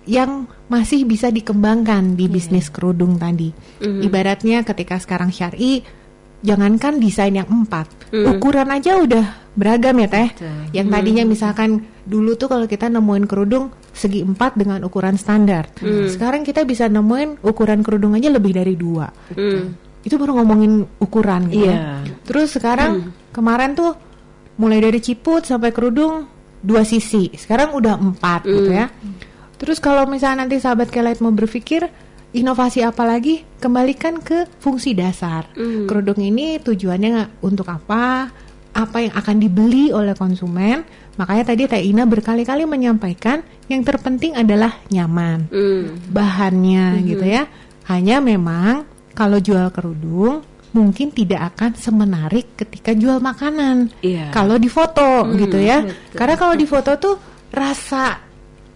yang 0.06 0.46
masih 0.70 1.02
bisa 1.02 1.34
dikembangkan 1.34 2.14
di 2.14 2.30
yeah. 2.30 2.34
bisnis 2.34 2.70
kerudung 2.70 3.18
tadi. 3.18 3.50
Mm-hmm. 3.82 4.02
Ibaratnya 4.06 4.58
ketika 4.62 5.02
sekarang 5.02 5.34
syari 5.34 5.82
jangankan 6.44 7.00
desain 7.00 7.32
yang 7.32 7.48
empat, 7.48 7.88
mm. 8.12 8.26
ukuran 8.36 8.68
aja 8.72 9.00
udah 9.00 9.46
beragam 9.56 9.96
ya 10.04 10.08
teh. 10.12 10.28
Betul. 10.36 10.56
Yang 10.76 10.86
tadinya 10.92 11.24
hmm. 11.24 11.32
misalkan 11.32 11.70
dulu 12.04 12.36
tuh 12.36 12.46
kalau 12.52 12.68
kita 12.68 12.92
nemuin 12.92 13.24
kerudung 13.24 13.72
segi 13.96 14.20
empat 14.20 14.60
dengan 14.60 14.84
ukuran 14.84 15.16
standar, 15.16 15.72
hmm. 15.80 16.12
sekarang 16.12 16.44
kita 16.44 16.68
bisa 16.68 16.86
nemuin 16.92 17.40
ukuran 17.40 17.80
kerudung 17.80 18.12
aja 18.14 18.28
lebih 18.28 18.52
dari 18.52 18.76
dua. 18.76 19.08
Hmm. 19.32 19.72
Itu 20.04 20.20
baru 20.20 20.38
ngomongin 20.38 20.84
ukuran 21.00 21.48
gitu. 21.48 21.72
Yeah. 21.72 22.04
Ya. 22.04 22.14
Terus 22.28 22.52
sekarang 22.52 22.90
hmm. 23.00 23.32
kemarin 23.32 23.72
tuh 23.72 23.96
mulai 24.60 24.84
dari 24.84 25.00
ciput 25.00 25.48
sampai 25.48 25.72
kerudung 25.72 26.28
dua 26.60 26.84
sisi, 26.84 27.32
sekarang 27.32 27.72
udah 27.72 27.96
empat 27.96 28.44
hmm. 28.44 28.52
gitu 28.52 28.70
ya. 28.76 28.86
Terus 29.56 29.80
kalau 29.80 30.04
misalnya 30.04 30.44
nanti 30.44 30.60
sahabat 30.60 30.92
Kelight 30.92 31.24
mau 31.24 31.32
berpikir 31.32 31.88
inovasi 32.36 32.84
apa 32.84 33.02
lagi, 33.08 33.40
kembalikan 33.56 34.20
ke 34.20 34.44
fungsi 34.60 34.92
dasar. 34.92 35.48
Hmm. 35.56 35.88
Kerudung 35.88 36.20
ini 36.20 36.60
tujuannya 36.60 37.40
untuk 37.40 37.66
apa? 37.72 38.28
apa 38.76 39.00
yang 39.00 39.14
akan 39.16 39.36
dibeli 39.40 39.88
oleh 39.88 40.12
konsumen. 40.12 40.84
Makanya 41.16 41.48
tadi 41.48 41.64
Teh 41.64 41.80
Ina 41.80 42.04
berkali-kali 42.04 42.68
menyampaikan 42.68 43.40
yang 43.72 43.80
terpenting 43.80 44.36
adalah 44.36 44.84
nyaman, 44.92 45.48
mm. 45.48 46.12
bahannya 46.12 46.86
mm 46.92 46.96
-hmm. 47.00 47.08
gitu 47.08 47.24
ya. 47.24 47.42
Hanya 47.88 48.20
memang 48.20 48.84
kalau 49.16 49.40
jual 49.40 49.72
kerudung 49.72 50.44
mungkin 50.76 51.08
tidak 51.08 51.56
akan 51.56 51.72
semenarik 51.72 52.52
ketika 52.52 52.92
jual 52.92 53.16
makanan. 53.24 53.96
Yeah. 54.04 54.28
Kalau 54.28 54.60
di 54.60 54.68
foto 54.68 55.24
mm, 55.24 55.32
gitu 55.40 55.56
ya. 55.56 55.80
Betul. 55.80 56.16
Karena 56.20 56.34
kalau 56.36 56.54
di 56.60 56.66
foto 56.68 56.90
tuh 57.00 57.16
rasa 57.48 58.20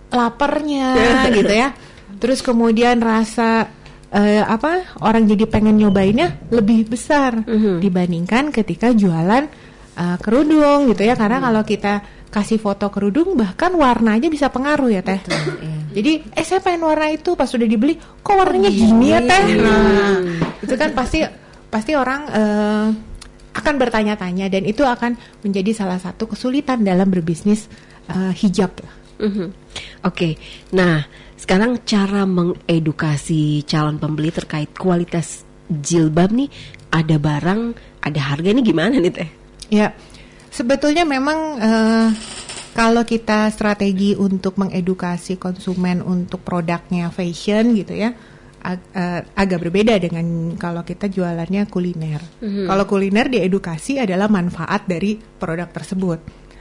laparnya 0.09 0.97
gitu 1.37 1.53
ya. 1.53 1.77
Terus 2.21 2.45
kemudian 2.45 3.01
rasa 3.01 3.73
uh, 4.13 4.45
apa 4.45 5.01
orang 5.01 5.25
jadi 5.25 5.49
pengen 5.49 5.81
nyobainnya 5.81 6.37
lebih 6.53 6.87
besar 6.87 7.41
mm 7.43 7.59
-hmm. 7.59 7.77
dibandingkan 7.81 8.53
ketika 8.53 8.93
jualan 8.93 9.49
uh, 9.97 10.17
kerudung 10.21 10.91
gitu 10.93 11.03
ya 11.07 11.15
karena 11.15 11.39
hmm. 11.41 11.47
kalau 11.51 11.63
kita 11.65 11.95
kasih 12.31 12.63
foto 12.63 12.87
kerudung 12.95 13.35
bahkan 13.35 13.75
warna 13.75 14.15
aja 14.15 14.31
bisa 14.31 14.47
pengaruh 14.49 14.87
ya 14.87 15.03
teh. 15.03 15.19
Betul, 15.19 15.67
iya. 15.67 15.81
Jadi 15.91 16.13
eh 16.31 16.45
saya 16.47 16.63
pengen 16.63 16.87
warna 16.87 17.11
itu 17.11 17.35
pas 17.35 17.51
sudah 17.51 17.67
dibeli 17.67 17.99
kok 17.99 18.35
warnanya 18.39 18.71
oh, 18.71 18.77
gini 18.79 19.07
ya 19.11 19.19
teh. 19.19 19.43
Nah 19.59 20.15
itu 20.63 20.75
kan 20.79 20.95
pasti 20.95 21.27
pasti 21.67 21.99
orang 21.99 22.21
uh, 22.31 22.87
akan 23.51 23.75
bertanya-tanya 23.83 24.47
dan 24.47 24.63
itu 24.63 24.87
akan 24.87 25.19
menjadi 25.43 25.75
salah 25.75 25.99
satu 25.99 26.31
kesulitan 26.31 26.87
dalam 26.87 27.11
berbisnis 27.11 27.67
uh, 28.07 28.31
hijab. 28.31 28.79
Mm 29.19 29.27
-hmm. 29.27 29.49
Oke, 29.51 29.53
okay. 30.07 30.33
nah 30.73 31.05
sekarang 31.41 31.81
cara 31.89 32.29
mengedukasi 32.29 33.65
calon 33.65 33.97
pembeli 33.97 34.29
terkait 34.29 34.77
kualitas 34.77 35.49
jilbab 35.73 36.37
nih 36.37 36.53
ada 36.93 37.17
barang, 37.17 37.63
ada 38.05 38.21
harga 38.21 38.51
nih 38.53 38.65
gimana 38.67 39.01
nih 39.01 39.13
teh? 39.15 39.31
Ya, 39.71 39.95
sebetulnya 40.51 41.07
memang 41.07 41.39
uh, 41.63 42.09
kalau 42.75 43.07
kita 43.07 43.49
strategi 43.55 44.19
untuk 44.19 44.59
mengedukasi 44.61 45.39
konsumen 45.41 46.03
untuk 46.03 46.43
produknya 46.43 47.09
fashion 47.09 47.73
gitu 47.79 47.95
ya, 47.95 48.11
ag 48.61 48.81
uh, 48.93 49.21
agak 49.33 49.65
berbeda 49.65 49.97
dengan 49.97 50.59
kalau 50.59 50.83
kita 50.85 51.09
jualannya 51.09 51.71
kuliner. 51.71 52.21
Mm-hmm. 52.43 52.67
Kalau 52.69 52.85
kuliner 52.85 53.27
diedukasi 53.31 54.03
adalah 54.03 54.29
manfaat 54.29 54.85
dari 54.85 55.17
produk 55.17 55.71
tersebut. 55.71 56.19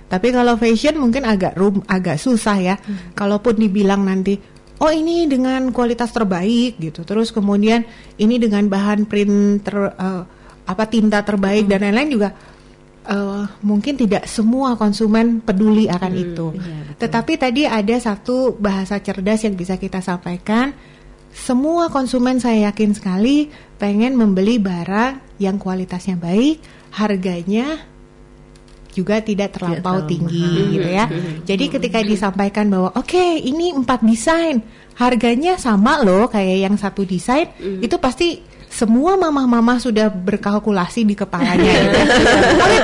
Tapi 0.10 0.34
kalau 0.34 0.58
fashion 0.58 0.98
mungkin 0.98 1.26
agak 1.26 1.54
rum 1.58 1.82
agak 1.86 2.22
susah 2.22 2.58
ya. 2.62 2.76
Mm-hmm. 2.78 3.18
Kalaupun 3.18 3.58
dibilang 3.58 4.06
nanti 4.06 4.59
oh 4.80 4.92
ini 4.92 5.28
dengan 5.28 5.70
kualitas 5.76 6.12
terbaik 6.12 6.80
gitu. 6.80 7.04
Terus 7.04 7.36
kemudian 7.36 7.84
ini 8.16 8.40
dengan 8.40 8.68
bahan 8.68 9.06
print 9.06 9.64
ter, 9.64 9.76
uh, 9.76 10.24
apa 10.70 10.84
tinta 10.88 11.22
terbaik 11.24 11.68
hmm. 11.68 11.72
dan 11.72 11.80
lain-lain 11.90 12.10
juga 12.10 12.30
uh, 13.10 13.44
mungkin 13.66 13.98
tidak 13.98 14.30
semua 14.30 14.78
konsumen 14.80 15.42
peduli 15.44 15.90
akan 15.90 16.14
hmm, 16.14 16.24
itu. 16.24 16.48
Iya, 16.56 16.78
Tetapi 17.02 17.34
tadi 17.36 17.62
ada 17.66 17.96
satu 17.98 18.56
bahasa 18.56 19.02
cerdas 19.02 19.44
yang 19.44 19.58
bisa 19.58 19.76
kita 19.76 20.00
sampaikan. 20.00 20.72
Semua 21.30 21.94
konsumen 21.94 22.42
saya 22.42 22.74
yakin 22.74 22.98
sekali 22.98 23.54
pengen 23.78 24.18
membeli 24.18 24.58
barang 24.58 25.38
yang 25.38 25.62
kualitasnya 25.62 26.18
baik, 26.18 26.58
harganya 26.98 27.86
juga 28.94 29.22
tidak 29.22 29.56
terlampau 29.56 30.04
tidak 30.04 30.10
tinggi 30.10 30.44
mahal. 30.44 30.74
gitu 30.74 30.90
ya. 30.90 31.06
Jadi 31.50 31.66
ketika 31.70 32.00
disampaikan 32.02 32.66
bahwa 32.68 32.90
oke 32.98 33.10
okay, 33.10 33.42
ini 33.42 33.74
empat 33.74 34.02
desain, 34.02 34.62
harganya 34.98 35.56
sama 35.56 36.02
loh 36.02 36.28
kayak 36.28 36.58
yang 36.70 36.76
satu 36.76 37.06
desain, 37.06 37.50
mm. 37.56 37.86
itu 37.86 37.96
pasti 38.02 38.42
semua 38.70 39.18
mama-mama 39.18 39.82
sudah 39.82 40.14
berkalkulasi 40.14 41.02
di 41.02 41.18
kepalanya 41.18 41.74
gitu. 41.90 42.00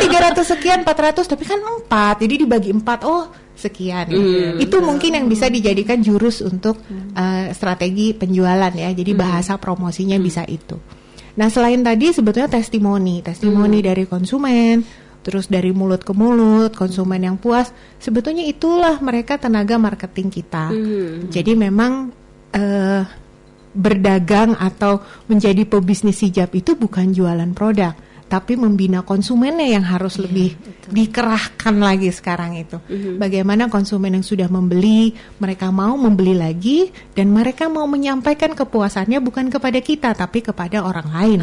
tiga 0.09 0.17
ratus 0.29 0.57
sekian, 0.57 0.81
400 0.81 1.29
tapi 1.29 1.45
kan 1.45 1.61
empat, 1.61 2.25
jadi 2.25 2.41
dibagi 2.41 2.73
empat, 2.73 3.05
oh 3.05 3.29
sekian. 3.55 4.11
Mm, 4.11 4.59
itu 4.59 4.77
mungkin 4.83 5.15
yang 5.15 5.25
bisa 5.29 5.47
dijadikan 5.47 6.03
jurus 6.03 6.43
untuk 6.43 6.81
uh, 7.15 7.53
strategi 7.55 8.11
penjualan 8.17 8.73
ya. 8.73 8.91
Jadi 8.91 9.11
mm. 9.15 9.19
bahasa 9.19 9.55
promosinya 9.55 10.19
mm. 10.19 10.23
bisa 10.25 10.43
itu. 10.49 10.75
Nah, 11.35 11.51
selain 11.51 11.83
tadi 11.83 12.11
sebetulnya 12.11 12.47
testimoni, 12.47 13.19
testimoni 13.23 13.79
mm. 13.79 13.85
dari 13.85 14.03
konsumen, 14.07 14.75
terus 15.25 15.49
dari 15.49 15.73
mulut 15.73 16.05
ke 16.05 16.13
mulut, 16.13 16.77
konsumen 16.77 17.17
yang 17.17 17.41
puas, 17.41 17.73
sebetulnya 17.97 18.45
itulah 18.45 19.01
mereka 19.01 19.41
tenaga 19.41 19.81
marketing 19.81 20.29
kita. 20.29 20.69
Mm. 20.69 21.33
Jadi 21.33 21.51
memang 21.57 22.13
uh, 22.53 23.01
berdagang 23.73 24.53
atau 24.53 25.01
menjadi 25.25 25.65
pebisnis 25.65 26.21
hijab 26.21 26.53
itu 26.53 26.77
bukan 26.77 27.09
jualan 27.09 27.49
produk, 27.57 27.97
tapi 28.25 28.57
membina 28.57 29.05
konsumennya 29.05 29.69
yang 29.69 29.85
harus 29.85 30.17
lebih 30.17 30.57
dikerahkan 30.89 31.77
lagi 31.77 32.09
sekarang 32.09 32.57
itu. 32.57 32.81
Bagaimana 33.21 33.69
konsumen 33.69 34.17
yang 34.17 34.25
sudah 34.25 34.49
membeli, 34.49 35.13
mereka 35.37 35.69
mau 35.69 35.93
membeli 35.93 36.33
lagi 36.33 36.89
dan 37.13 37.29
mereka 37.29 37.69
mau 37.69 37.85
menyampaikan 37.85 38.57
kepuasannya 38.57 39.21
bukan 39.21 39.53
kepada 39.53 39.77
kita 39.77 40.09
tapi 40.17 40.41
kepada 40.41 40.81
orang 40.81 41.07
lain. 41.13 41.39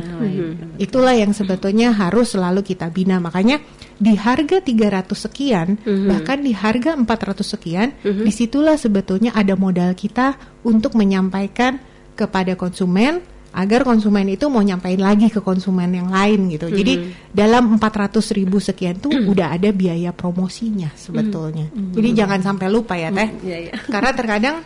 Itulah 0.83 1.15
yang 1.15 1.31
sebetulnya 1.31 1.95
harus 1.95 2.35
selalu 2.35 2.67
kita 2.67 2.91
bina. 2.91 3.23
Makanya 3.23 3.62
di 4.03 4.19
harga 4.19 4.59
300 4.59 5.15
sekian, 5.15 5.79
bahkan 6.11 6.43
di 6.43 6.51
harga 6.51 6.99
400 6.99 7.47
sekian, 7.47 7.89
di 8.03 8.35
situlah 8.35 8.75
sebetulnya 8.75 9.31
ada 9.39 9.55
modal 9.55 9.95
kita 9.95 10.35
untuk 10.67 10.99
menyampaikan 10.99 11.79
kepada 12.19 12.59
konsumen 12.59 13.23
agar 13.53 13.85
konsumen 13.85 14.33
itu 14.33 14.49
mau 14.49 14.65
nyampein 14.65 14.97
lagi 14.97 15.29
ke 15.29 15.45
konsumen 15.45 15.93
yang 15.93 16.09
lain 16.09 16.49
gitu. 16.49 16.73
Jadi 16.73 17.13
dalam 17.29 17.77
400 17.77 18.25
ribu 18.33 18.57
sekian 18.57 18.97
tuh 18.97 19.13
udah 19.13 19.53
ada 19.53 19.69
biaya 19.71 20.11
promosinya 20.17 20.89
sebetulnya. 20.97 21.69
Jadi 21.73 22.09
jangan 22.17 22.41
sampai 22.41 22.67
lupa 22.73 22.97
ya 22.97 23.13
teh. 23.13 23.29
Iya, 23.45 23.59
iya. 23.69 23.73
Karena 23.93 24.11
terkadang 24.17 24.57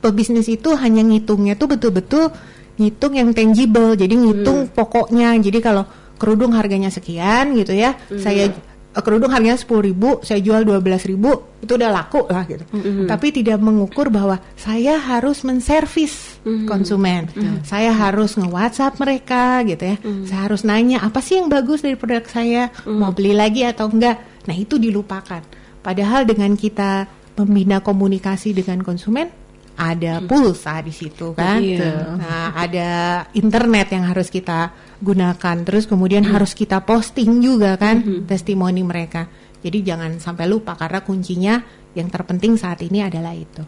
pebisnis 0.00 0.48
itu 0.48 0.72
hanya 0.72 1.04
ngitungnya 1.04 1.60
tuh 1.60 1.76
betul-betul 1.76 2.32
ngitung 2.80 3.12
yang 3.12 3.30
tangible. 3.36 3.92
Jadi 3.92 4.14
ngitung 4.16 4.72
pokoknya. 4.72 5.36
Jadi 5.36 5.58
kalau 5.60 5.84
kerudung 6.16 6.56
harganya 6.56 6.88
sekian 6.88 7.52
gitu 7.60 7.76
ya, 7.76 7.92
saya 8.16 8.48
eh, 8.48 8.56
kerudung 9.04 9.28
harganya 9.32 9.60
sepuluh 9.60 9.84
ribu, 9.84 10.20
saya 10.24 10.40
jual 10.40 10.64
12.000 10.64 11.12
ribu, 11.12 11.60
itu 11.60 11.72
udah 11.76 11.90
laku 11.92 12.24
lah 12.28 12.44
gitu. 12.48 12.64
Tapi 13.04 13.26
tidak 13.32 13.60
mengukur 13.60 14.08
bahwa 14.08 14.40
saya 14.56 14.96
harus 14.96 15.44
menservis 15.44 16.40
konsumen, 16.64 17.28
saya 17.66 17.92
harus 17.92 18.36
nge-WhatsApp 18.40 18.96
mereka 19.00 19.60
gitu 19.68 19.84
ya, 19.84 19.96
saya 20.24 20.40
harus 20.48 20.64
nanya 20.64 21.04
apa 21.04 21.20
sih 21.20 21.40
yang 21.40 21.52
bagus 21.52 21.84
dari 21.84 21.96
produk 21.98 22.24
saya, 22.28 22.72
mau 22.88 23.12
beli 23.12 23.36
lagi 23.36 23.64
atau 23.64 23.88
enggak. 23.92 24.46
Nah 24.46 24.56
itu 24.56 24.78
dilupakan. 24.78 25.42
Padahal 25.84 26.26
dengan 26.26 26.54
kita 26.54 27.06
membina 27.36 27.84
komunikasi 27.84 28.56
dengan 28.56 28.80
konsumen, 28.80 29.28
ada 29.76 30.24
pulsa 30.24 30.80
di 30.80 30.90
situ 30.90 31.36
kan, 31.36 31.60
Iya. 31.60 32.16
nah 32.16 32.56
ada 32.56 32.88
internet 33.36 33.92
yang 33.92 34.08
harus 34.08 34.32
kita 34.32 34.72
gunakan, 34.98 35.56
terus 35.68 35.84
kemudian 35.84 36.24
harus 36.24 36.56
kita 36.56 36.80
posting 36.80 37.44
juga 37.44 37.76
kan 37.76 38.24
testimoni 38.24 38.80
mereka. 38.80 39.28
Jadi 39.60 39.84
jangan 39.84 40.16
sampai 40.16 40.48
lupa 40.48 40.74
karena 40.80 41.04
kuncinya 41.04 41.60
yang 41.92 42.08
terpenting 42.08 42.56
saat 42.56 42.80
ini 42.80 43.04
adalah 43.04 43.36
itu 43.36 43.60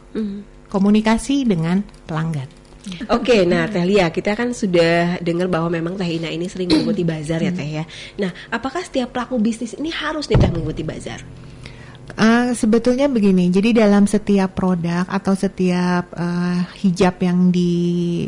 komunikasi 0.69 1.49
dengan 1.49 1.81
pelanggan. 2.05 2.49
Oke, 3.13 3.45
nah 3.45 3.69
Teh 3.69 3.85
Lia, 3.85 4.09
kita 4.09 4.33
kan 4.33 4.57
sudah 4.57 5.21
dengar 5.21 5.45
bahwa 5.53 5.69
memang 5.69 6.01
Teh 6.01 6.09
Ina 6.09 6.33
ini 6.33 6.49
sering 6.49 6.73
mengikuti 6.73 7.05
bazar 7.05 7.41
ya 7.45 7.53
Teh 7.53 7.69
ya. 7.69 7.85
Nah, 8.17 8.33
apakah 8.49 8.81
setiap 8.81 9.13
pelaku 9.13 9.37
bisnis 9.37 9.77
ini 9.77 9.93
harus 9.93 10.25
nih 10.25 10.41
Teh 10.41 10.49
mengikuti 10.49 10.85
bazar? 10.89 11.21
Ah, 12.17 12.57
sebetulnya 12.57 13.11
begini, 13.11 13.53
jadi 13.53 13.85
dalam 13.85 14.09
setiap 14.09 14.57
produk 14.57 15.05
atau 15.05 15.37
setiap 15.37 16.09
eh, 16.17 16.59
hijab 16.81 17.21
yang 17.21 17.53
di 17.53 18.25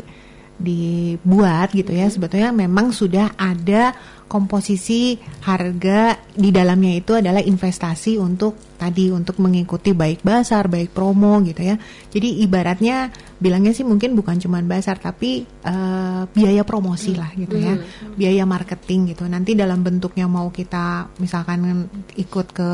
dibuat 0.61 1.73
gitu 1.73 1.89
ya, 1.89 2.05
sebetulnya 2.05 2.53
memang 2.53 2.93
sudah 2.93 3.33
ada 3.33 3.97
komposisi 4.31 5.19
harga 5.43 6.15
di 6.31 6.55
dalamnya 6.55 6.95
itu 6.95 7.19
adalah 7.19 7.43
investasi 7.43 8.15
untuk 8.15 8.71
tadi 8.79 9.13
untuk 9.13 9.37
mengikuti 9.37 9.93
baik 9.93 10.25
basar, 10.25 10.65
baik 10.65 10.95
promo 10.95 11.37
gitu 11.45 11.61
ya. 11.61 11.75
Jadi 12.09 12.41
ibaratnya 12.41 13.13
bilangnya 13.37 13.77
sih 13.77 13.85
mungkin 13.85 14.17
bukan 14.17 14.41
cuma 14.41 14.57
basar 14.65 14.97
tapi 14.97 15.45
eh, 15.45 16.23
biaya 16.25 16.65
promosi 16.65 17.13
lah 17.13 17.29
gitu 17.37 17.61
ya, 17.61 17.77
biaya 18.15 18.47
marketing 18.47 19.13
gitu. 19.13 19.29
Nanti 19.29 19.53
dalam 19.53 19.85
bentuknya 19.85 20.25
mau 20.25 20.49
kita 20.49 21.13
misalkan 21.21 21.85
ikut 22.17 22.47
ke 22.55 22.69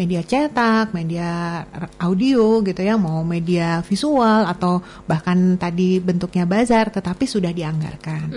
media 0.00 0.24
cetak, 0.24 0.96
media 0.96 1.60
audio 2.00 2.64
gitu 2.64 2.80
ya, 2.80 2.96
mau 2.96 3.20
media 3.20 3.84
visual 3.84 4.48
atau 4.48 4.80
bahkan 5.04 5.60
tadi 5.60 6.00
bentuknya 6.00 6.48
bazar, 6.48 6.88
tetapi 6.88 7.28
sudah 7.28 7.52
dianggarkan. 7.52 8.32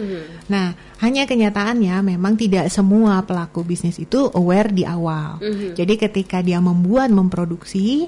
Nah, 0.52 0.76
hanya 1.00 1.24
kenyataannya 1.24 2.04
memang 2.04 2.36
tidak 2.36 2.63
semua 2.68 3.20
pelaku 3.22 3.62
bisnis 3.62 3.98
itu 3.98 4.30
aware 4.30 4.70
di 4.70 4.84
awal. 4.84 5.40
Jadi 5.74 5.94
ketika 5.98 6.40
dia 6.40 6.58
membuat, 6.58 7.10
memproduksi, 7.10 8.08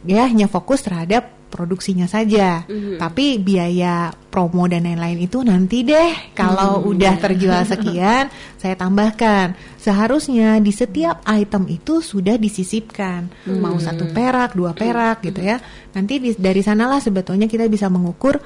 dia 0.00 0.26
hanya 0.26 0.46
fokus 0.46 0.80
terhadap 0.80 1.28
produksinya 1.46 2.08
saja. 2.08 2.64
Tapi 2.96 3.36
biaya 3.36 4.08
promo 4.32 4.64
dan 4.64 4.88
lain-lain 4.88 5.20
itu 5.20 5.44
nanti 5.44 5.84
deh 5.84 6.32
kalau 6.32 6.80
udah 6.88 7.12
terjual 7.20 7.62
sekian, 7.62 8.32
saya 8.60 8.72
tambahkan. 8.72 9.52
Seharusnya 9.76 10.56
di 10.58 10.72
setiap 10.72 11.20
item 11.28 11.68
itu 11.68 12.00
sudah 12.00 12.40
disisipkan. 12.40 13.28
Mau 13.44 13.76
satu 13.76 14.08
perak, 14.08 14.56
dua 14.56 14.72
perak 14.72 15.20
gitu 15.22 15.44
ya. 15.44 15.60
Nanti 15.92 16.16
di- 16.18 16.38
dari 16.40 16.64
sanalah 16.64 16.98
sebetulnya 16.98 17.44
kita 17.44 17.68
bisa 17.68 17.92
mengukur 17.92 18.40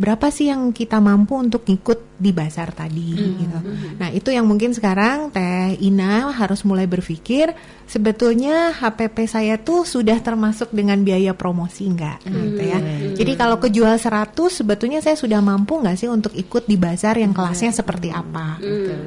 berapa 0.00 0.32
sih 0.32 0.48
yang 0.48 0.72
kita 0.72 0.96
mampu 0.96 1.36
untuk 1.36 1.68
ikut 1.68 2.16
di 2.20 2.32
pasar 2.32 2.72
tadi 2.72 3.16
gitu. 3.16 3.58
Nah, 3.96 4.08
itu 4.12 4.28
yang 4.32 4.44
mungkin 4.44 4.72
sekarang 4.72 5.32
Teh 5.32 5.76
Ina 5.80 6.32
harus 6.32 6.64
mulai 6.68 6.84
berpikir 6.84 7.52
sebetulnya 7.88 8.76
HPP 8.76 9.24
saya 9.24 9.56
tuh 9.56 9.88
sudah 9.88 10.20
termasuk 10.20 10.72
dengan 10.72 11.00
biaya 11.00 11.32
promosi 11.32 11.88
enggak 11.88 12.20
gitu 12.24 12.60
ya. 12.60 12.78
Jadi 13.16 13.32
kalau 13.36 13.56
kejual 13.56 13.96
100 13.96 14.36
sebetulnya 14.52 15.00
saya 15.00 15.16
sudah 15.16 15.40
mampu 15.40 15.80
nggak 15.80 15.96
sih 15.96 16.08
untuk 16.08 16.36
ikut 16.36 16.68
di 16.68 16.76
bazar 16.80 17.16
yang 17.20 17.36
kelasnya 17.36 17.72
seperti 17.72 18.08
apa. 18.12 18.60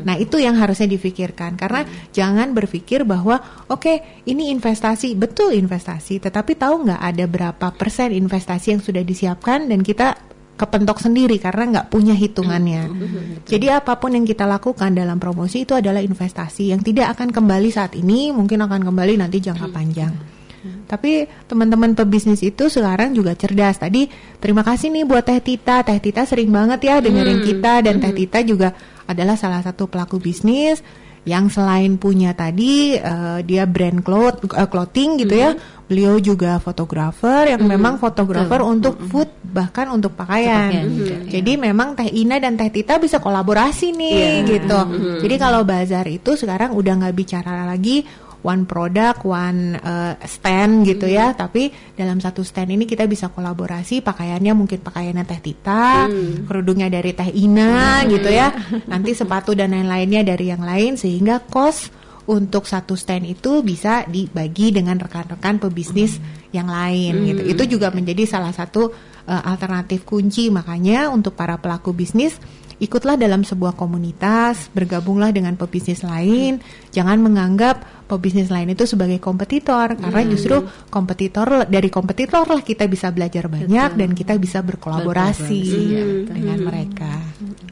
Nah, 0.06 0.18
itu 0.18 0.42
yang 0.42 0.58
harusnya 0.58 0.90
difikirkan 0.90 1.54
karena 1.58 1.86
jangan 2.14 2.54
berpikir 2.54 3.06
bahwa 3.06 3.66
oke, 3.70 4.26
ini 4.30 4.50
investasi, 4.54 5.14
betul 5.14 5.54
investasi, 5.54 6.18
tetapi 6.22 6.58
tahu 6.58 6.90
nggak 6.90 7.02
ada 7.02 7.26
berapa 7.30 7.68
persen 7.78 8.10
investasi 8.14 8.78
yang 8.78 8.82
sudah 8.82 9.06
disiapkan 9.06 9.70
dan 9.70 9.86
kita 9.86 10.33
kepentok 10.54 11.02
sendiri 11.02 11.42
karena 11.42 11.64
nggak 11.80 11.88
punya 11.90 12.14
hitungannya. 12.14 12.90
Jadi 13.50 13.68
apa 13.74 13.98
pun 13.98 14.14
yang 14.14 14.26
kita 14.26 14.46
lakukan 14.46 14.94
dalam 14.94 15.18
promosi 15.18 15.66
itu 15.66 15.74
adalah 15.74 16.00
investasi 16.00 16.70
yang 16.70 16.82
tidak 16.86 17.18
akan 17.18 17.34
kembali 17.34 17.70
saat 17.74 17.98
ini, 17.98 18.30
mungkin 18.30 18.62
akan 18.62 18.86
kembali 18.86 19.18
nanti 19.18 19.42
jangka 19.42 19.68
panjang. 19.74 20.14
Tapi 20.64 21.28
teman-teman 21.50 21.92
pebisnis 21.92 22.40
itu 22.40 22.72
sekarang 22.72 23.12
juga 23.12 23.36
cerdas. 23.36 23.84
Tadi 23.84 24.08
terima 24.40 24.64
kasih 24.64 24.96
nih 24.96 25.04
buat 25.04 25.28
Teh 25.28 25.44
Tita. 25.44 25.84
Teh 25.84 26.00
Tita 26.00 26.24
sering 26.24 26.48
banget 26.48 26.88
ya 26.88 27.04
dengerin 27.04 27.44
kita 27.44 27.84
dan 27.84 28.00
Teh 28.00 28.16
Tita 28.16 28.40
juga 28.48 28.72
adalah 29.04 29.36
salah 29.36 29.60
satu 29.60 29.92
pelaku 29.92 30.24
bisnis 30.24 30.80
yang 31.24 31.48
selain 31.48 31.96
punya 31.96 32.36
tadi 32.36 33.00
eh, 33.00 33.40
dia 33.48 33.64
brand 33.64 34.04
cloth 34.04 34.44
eh, 34.52 34.68
clothing 34.68 35.24
gitu 35.24 35.36
ya. 35.40 35.52
Beliau 35.84 36.16
juga 36.18 36.58
fotografer 36.64 37.54
yang 37.54 37.68
memang 37.68 38.00
fotografer 38.00 38.64
untuk 38.64 38.98
food 39.04 39.28
bahkan 39.44 39.92
untuk 39.92 40.16
pakaian. 40.16 40.72
pakaian 40.72 40.90
juga, 40.90 41.16
Jadi 41.28 41.52
memang 41.60 41.94
Teh 41.94 42.08
Ina 42.08 42.40
dan 42.40 42.56
Teh 42.56 42.72
Tita 42.72 42.98
bisa 42.98 43.20
kolaborasi 43.20 43.92
nih 43.94 44.16
Iya. 44.42 44.48
gitu. 44.48 44.80
Jadi 45.22 45.36
kalau 45.38 45.62
bazar 45.68 46.08
itu 46.08 46.34
sekarang 46.40 46.74
udah 46.74 46.94
nggak 47.04 47.14
bicara 47.14 47.68
lagi 47.68 48.02
one 48.44 48.68
product, 48.68 49.24
one 49.26 49.80
uh, 49.80 50.14
stand 50.28 50.86
gitu 50.86 51.10
ya. 51.10 51.34
Tapi 51.34 51.72
dalam 51.96 52.20
satu 52.20 52.44
stand 52.44 52.70
ini 52.76 52.86
kita 52.86 53.08
bisa 53.10 53.32
kolaborasi. 53.32 54.04
Pakaiannya 54.04 54.54
mungkin 54.54 54.84
pakaiannya 54.84 55.24
Teh 55.26 55.42
Tita, 55.42 56.06
kerudungnya 56.46 56.92
dari 56.92 57.16
Teh 57.16 57.32
Ina 57.32 58.06
gitu 58.06 58.30
ya. 58.30 58.54
Nanti 58.86 59.16
sepatu 59.16 59.56
dan 59.58 59.74
lain-lainnya 59.74 60.22
dari 60.22 60.52
yang 60.52 60.62
lain 60.62 61.00
sehingga 61.00 61.42
cost 61.48 61.90
untuk 62.24 62.64
satu 62.64 62.96
stand 62.96 63.28
itu 63.28 63.64
bisa 63.64 64.08
dibagi 64.08 64.72
dengan 64.72 64.96
rekan-rekan 64.96 65.60
pebisnis 65.60 66.20
yang 66.56 66.68
lain 66.68 67.34
gitu. 67.34 67.42
Itu 67.48 67.64
juga 67.66 67.92
menjadi 67.92 68.28
salah 68.28 68.56
satu 68.56 68.92
uh, 69.28 69.44
alternatif 69.44 70.08
kunci 70.08 70.48
makanya 70.48 71.12
untuk 71.12 71.36
para 71.36 71.60
pelaku 71.60 71.92
bisnis 71.92 72.40
ikutlah 72.84 73.16
dalam 73.16 73.48
sebuah 73.48 73.80
komunitas, 73.80 74.68
bergabunglah 74.76 75.32
dengan 75.32 75.56
pebisnis 75.56 76.04
lain, 76.04 76.60
jangan 76.92 77.16
menganggap 77.24 78.03
pebisnis 78.18 78.50
lain 78.54 78.74
itu 78.74 78.86
sebagai 78.86 79.18
kompetitor. 79.18 79.98
Karena 79.98 80.22
justru 80.30 80.62
kompetitor 80.88 81.66
dari 81.66 81.90
kompetitor 81.90 82.46
lah 82.46 82.62
kita 82.62 82.86
bisa 82.86 83.10
belajar 83.10 83.50
banyak 83.50 83.90
dan 83.98 84.10
kita 84.14 84.38
bisa 84.38 84.62
berkolaborasi 84.62 85.62
Berkolaborasi, 85.64 86.30
dengan 86.30 86.58
mereka. 86.64 87.14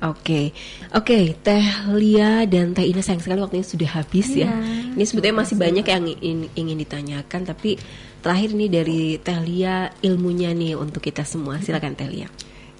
Oke, 0.01 0.49
oke, 0.97 1.37
Teh 1.45 1.65
Lia 1.93 2.49
dan 2.49 2.73
Teh 2.73 2.89
Ina 2.89 3.05
sayang 3.05 3.21
sekali 3.21 3.37
waktunya 3.37 3.65
sudah 3.65 3.89
habis 4.01 4.33
ya. 4.33 4.49
Ini 4.97 5.03
sebetulnya 5.05 5.45
masih 5.45 5.55
banyak 5.61 5.85
yang 5.85 6.03
ingin, 6.09 6.39
ingin 6.57 6.77
ditanyakan, 6.81 7.45
tapi 7.45 7.77
terakhir 8.25 8.57
nih 8.57 8.69
dari 8.69 9.01
Teh 9.21 9.39
Lia 9.45 9.93
ilmunya 10.01 10.57
nih 10.57 10.73
untuk 10.73 11.05
kita 11.05 11.21
semua. 11.21 11.61
Silakan 11.61 11.93
Teh 11.93 12.09
Lia. 12.09 12.27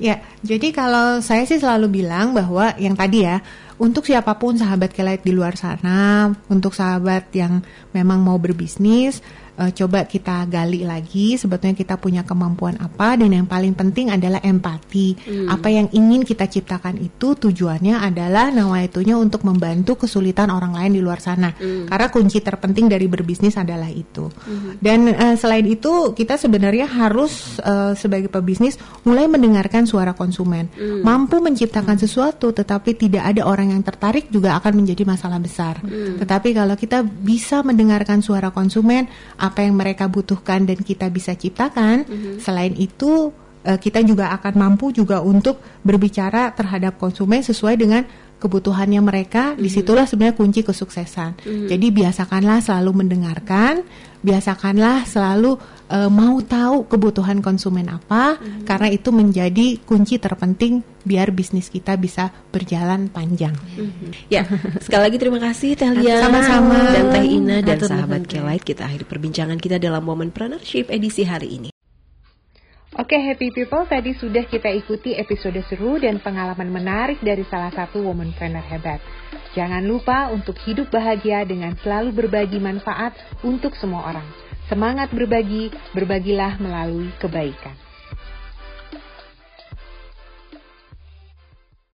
Ya, 0.02 0.18
jadi 0.42 0.74
kalau 0.74 1.22
saya 1.22 1.46
sih 1.46 1.62
selalu 1.62 2.02
bilang 2.02 2.34
bahwa 2.34 2.74
yang 2.82 2.98
tadi 2.98 3.22
ya, 3.22 3.38
untuk 3.82 4.06
siapa 4.06 4.38
pun 4.38 4.54
sahabat 4.54 4.94
Kelight 4.94 5.26
di 5.26 5.34
luar 5.34 5.58
sana, 5.58 6.30
untuk 6.54 6.78
sahabat 6.78 7.34
yang 7.34 7.66
memang 7.98 8.22
mau 8.22 8.38
berbisnis, 8.38 9.26
uh, 9.62 9.72
coba 9.72 10.10
kita 10.10 10.50
gali 10.50 10.82
lagi 10.82 11.38
sebetulnya 11.38 11.78
kita 11.78 12.02
punya 12.02 12.26
kemampuan 12.26 12.82
apa 12.82 13.14
dan 13.14 13.30
yang 13.30 13.46
paling 13.46 13.78
penting 13.78 14.10
adalah 14.10 14.42
empati. 14.42 15.14
Hmm. 15.22 15.48
Apa 15.54 15.70
yang 15.70 15.88
ingin 15.94 16.26
kita 16.26 16.50
ciptakan 16.50 16.98
itu 16.98 17.38
tujuannya 17.38 18.02
adalah 18.02 18.50
nawaitunya 18.50 19.14
untuk 19.14 19.46
membantu 19.46 20.06
kesulitan 20.06 20.50
orang 20.50 20.74
lain 20.74 20.98
di 20.98 21.02
luar 21.04 21.22
sana. 21.22 21.54
Hmm. 21.54 21.86
Karena 21.86 22.08
kunci 22.10 22.42
terpenting 22.42 22.90
dari 22.90 23.06
berbisnis 23.06 23.56
adalah 23.56 23.88
itu. 23.94 24.26
Hmm. 24.28 24.82
Dan 24.82 25.14
uh, 25.14 25.36
selain 25.38 25.70
itu 25.70 26.18
kita 26.18 26.42
sebenarnya 26.42 26.90
harus 26.90 27.62
uh, 27.62 27.94
sebagai 27.94 28.34
pebisnis 28.34 28.82
mulai 29.06 29.30
mendengarkan 29.30 29.86
suara 29.86 30.18
konsumen. 30.18 30.72
Hmm. 30.74 31.06
Mampu 31.06 31.38
menciptakan 31.38 32.02
sesuatu 32.02 32.50
tetapi 32.56 32.98
tidak 32.98 33.24
ada 33.36 33.46
orang 33.46 33.76
yang 33.76 33.84
tertarik 33.86 34.32
juga 34.34 34.58
akan 34.58 34.82
menjadi 34.82 35.04
masalah 35.06 35.38
besar. 35.38 35.84
Hmm. 35.84 36.18
Tetapi 36.18 36.56
kalau 36.56 36.74
kita 36.80 37.04
bisa 37.04 37.62
mendengarkan 37.62 38.24
suara 38.24 38.50
konsumen, 38.50 39.12
apa 39.52 39.68
yang 39.68 39.76
mereka 39.76 40.08
butuhkan 40.08 40.64
dan 40.64 40.80
kita 40.80 41.12
bisa 41.12 41.36
ciptakan, 41.36 42.08
hmm. 42.08 42.40
selain 42.40 42.72
itu 42.80 43.36
eh, 43.68 43.76
kita 43.76 44.00
juga 44.08 44.32
akan 44.32 44.54
mampu 44.56 44.96
juga 44.96 45.20
untuk 45.20 45.60
berbicara 45.84 46.56
terhadap 46.56 46.96
konsumen 46.96 47.44
sesuai 47.44 47.76
dengan 47.76 48.08
kebutuhannya 48.42 49.02
mereka, 49.06 49.54
mm-hmm. 49.54 49.62
di 49.62 49.70
situlah 49.70 50.10
sebenarnya 50.10 50.34
kunci 50.34 50.66
kesuksesan. 50.66 51.38
Mm-hmm. 51.38 51.68
Jadi 51.70 51.88
biasakanlah 51.94 52.58
selalu 52.66 53.06
mendengarkan, 53.06 53.86
biasakanlah 54.26 55.06
selalu 55.06 55.62
uh, 55.94 56.10
mau 56.10 56.42
tahu 56.42 56.90
kebutuhan 56.90 57.46
konsumen 57.46 57.86
apa, 57.94 58.42
mm-hmm. 58.42 58.66
karena 58.66 58.88
itu 58.90 59.10
menjadi 59.14 59.68
kunci 59.86 60.18
terpenting 60.18 60.82
biar 61.06 61.30
bisnis 61.30 61.70
kita 61.70 61.94
bisa 62.02 62.34
berjalan 62.50 63.06
panjang. 63.14 63.54
Mm-hmm. 63.54 64.34
Ya, 64.34 64.50
sekali 64.82 65.14
lagi 65.14 65.18
terima 65.22 65.38
kasih 65.38 65.78
Telia, 65.78 66.18
sama-sama 66.26 66.82
dan 66.90 67.14
Teh 67.14 67.26
Ina 67.30 67.62
dan 67.62 67.78
sahabat 67.78 68.26
Kelight. 68.26 68.66
Kita 68.66 68.90
akhiri 68.90 69.06
perbincangan 69.06 69.62
kita 69.62 69.78
dalam 69.78 70.02
Momen 70.02 70.34
Partnership 70.34 70.90
edisi 70.90 71.22
hari 71.22 71.62
ini. 71.62 71.70
Oke 72.92 73.16
happy 73.16 73.56
people, 73.56 73.88
tadi 73.88 74.12
sudah 74.20 74.44
kita 74.44 74.68
ikuti 74.68 75.16
episode 75.16 75.56
seru 75.72 75.96
dan 75.96 76.20
pengalaman 76.20 76.68
menarik 76.68 77.24
dari 77.24 77.48
salah 77.48 77.72
satu 77.72 78.04
woman 78.04 78.36
trainer 78.36 78.60
hebat. 78.68 79.00
Jangan 79.56 79.80
lupa 79.88 80.28
untuk 80.28 80.60
hidup 80.68 80.92
bahagia 80.92 81.48
dengan 81.48 81.72
selalu 81.80 82.12
berbagi 82.12 82.60
manfaat 82.60 83.16
untuk 83.48 83.80
semua 83.80 84.12
orang. 84.12 84.28
Semangat 84.68 85.08
berbagi, 85.16 85.72
berbagilah 85.96 86.60
melalui 86.60 87.08
kebaikan. 87.16 87.91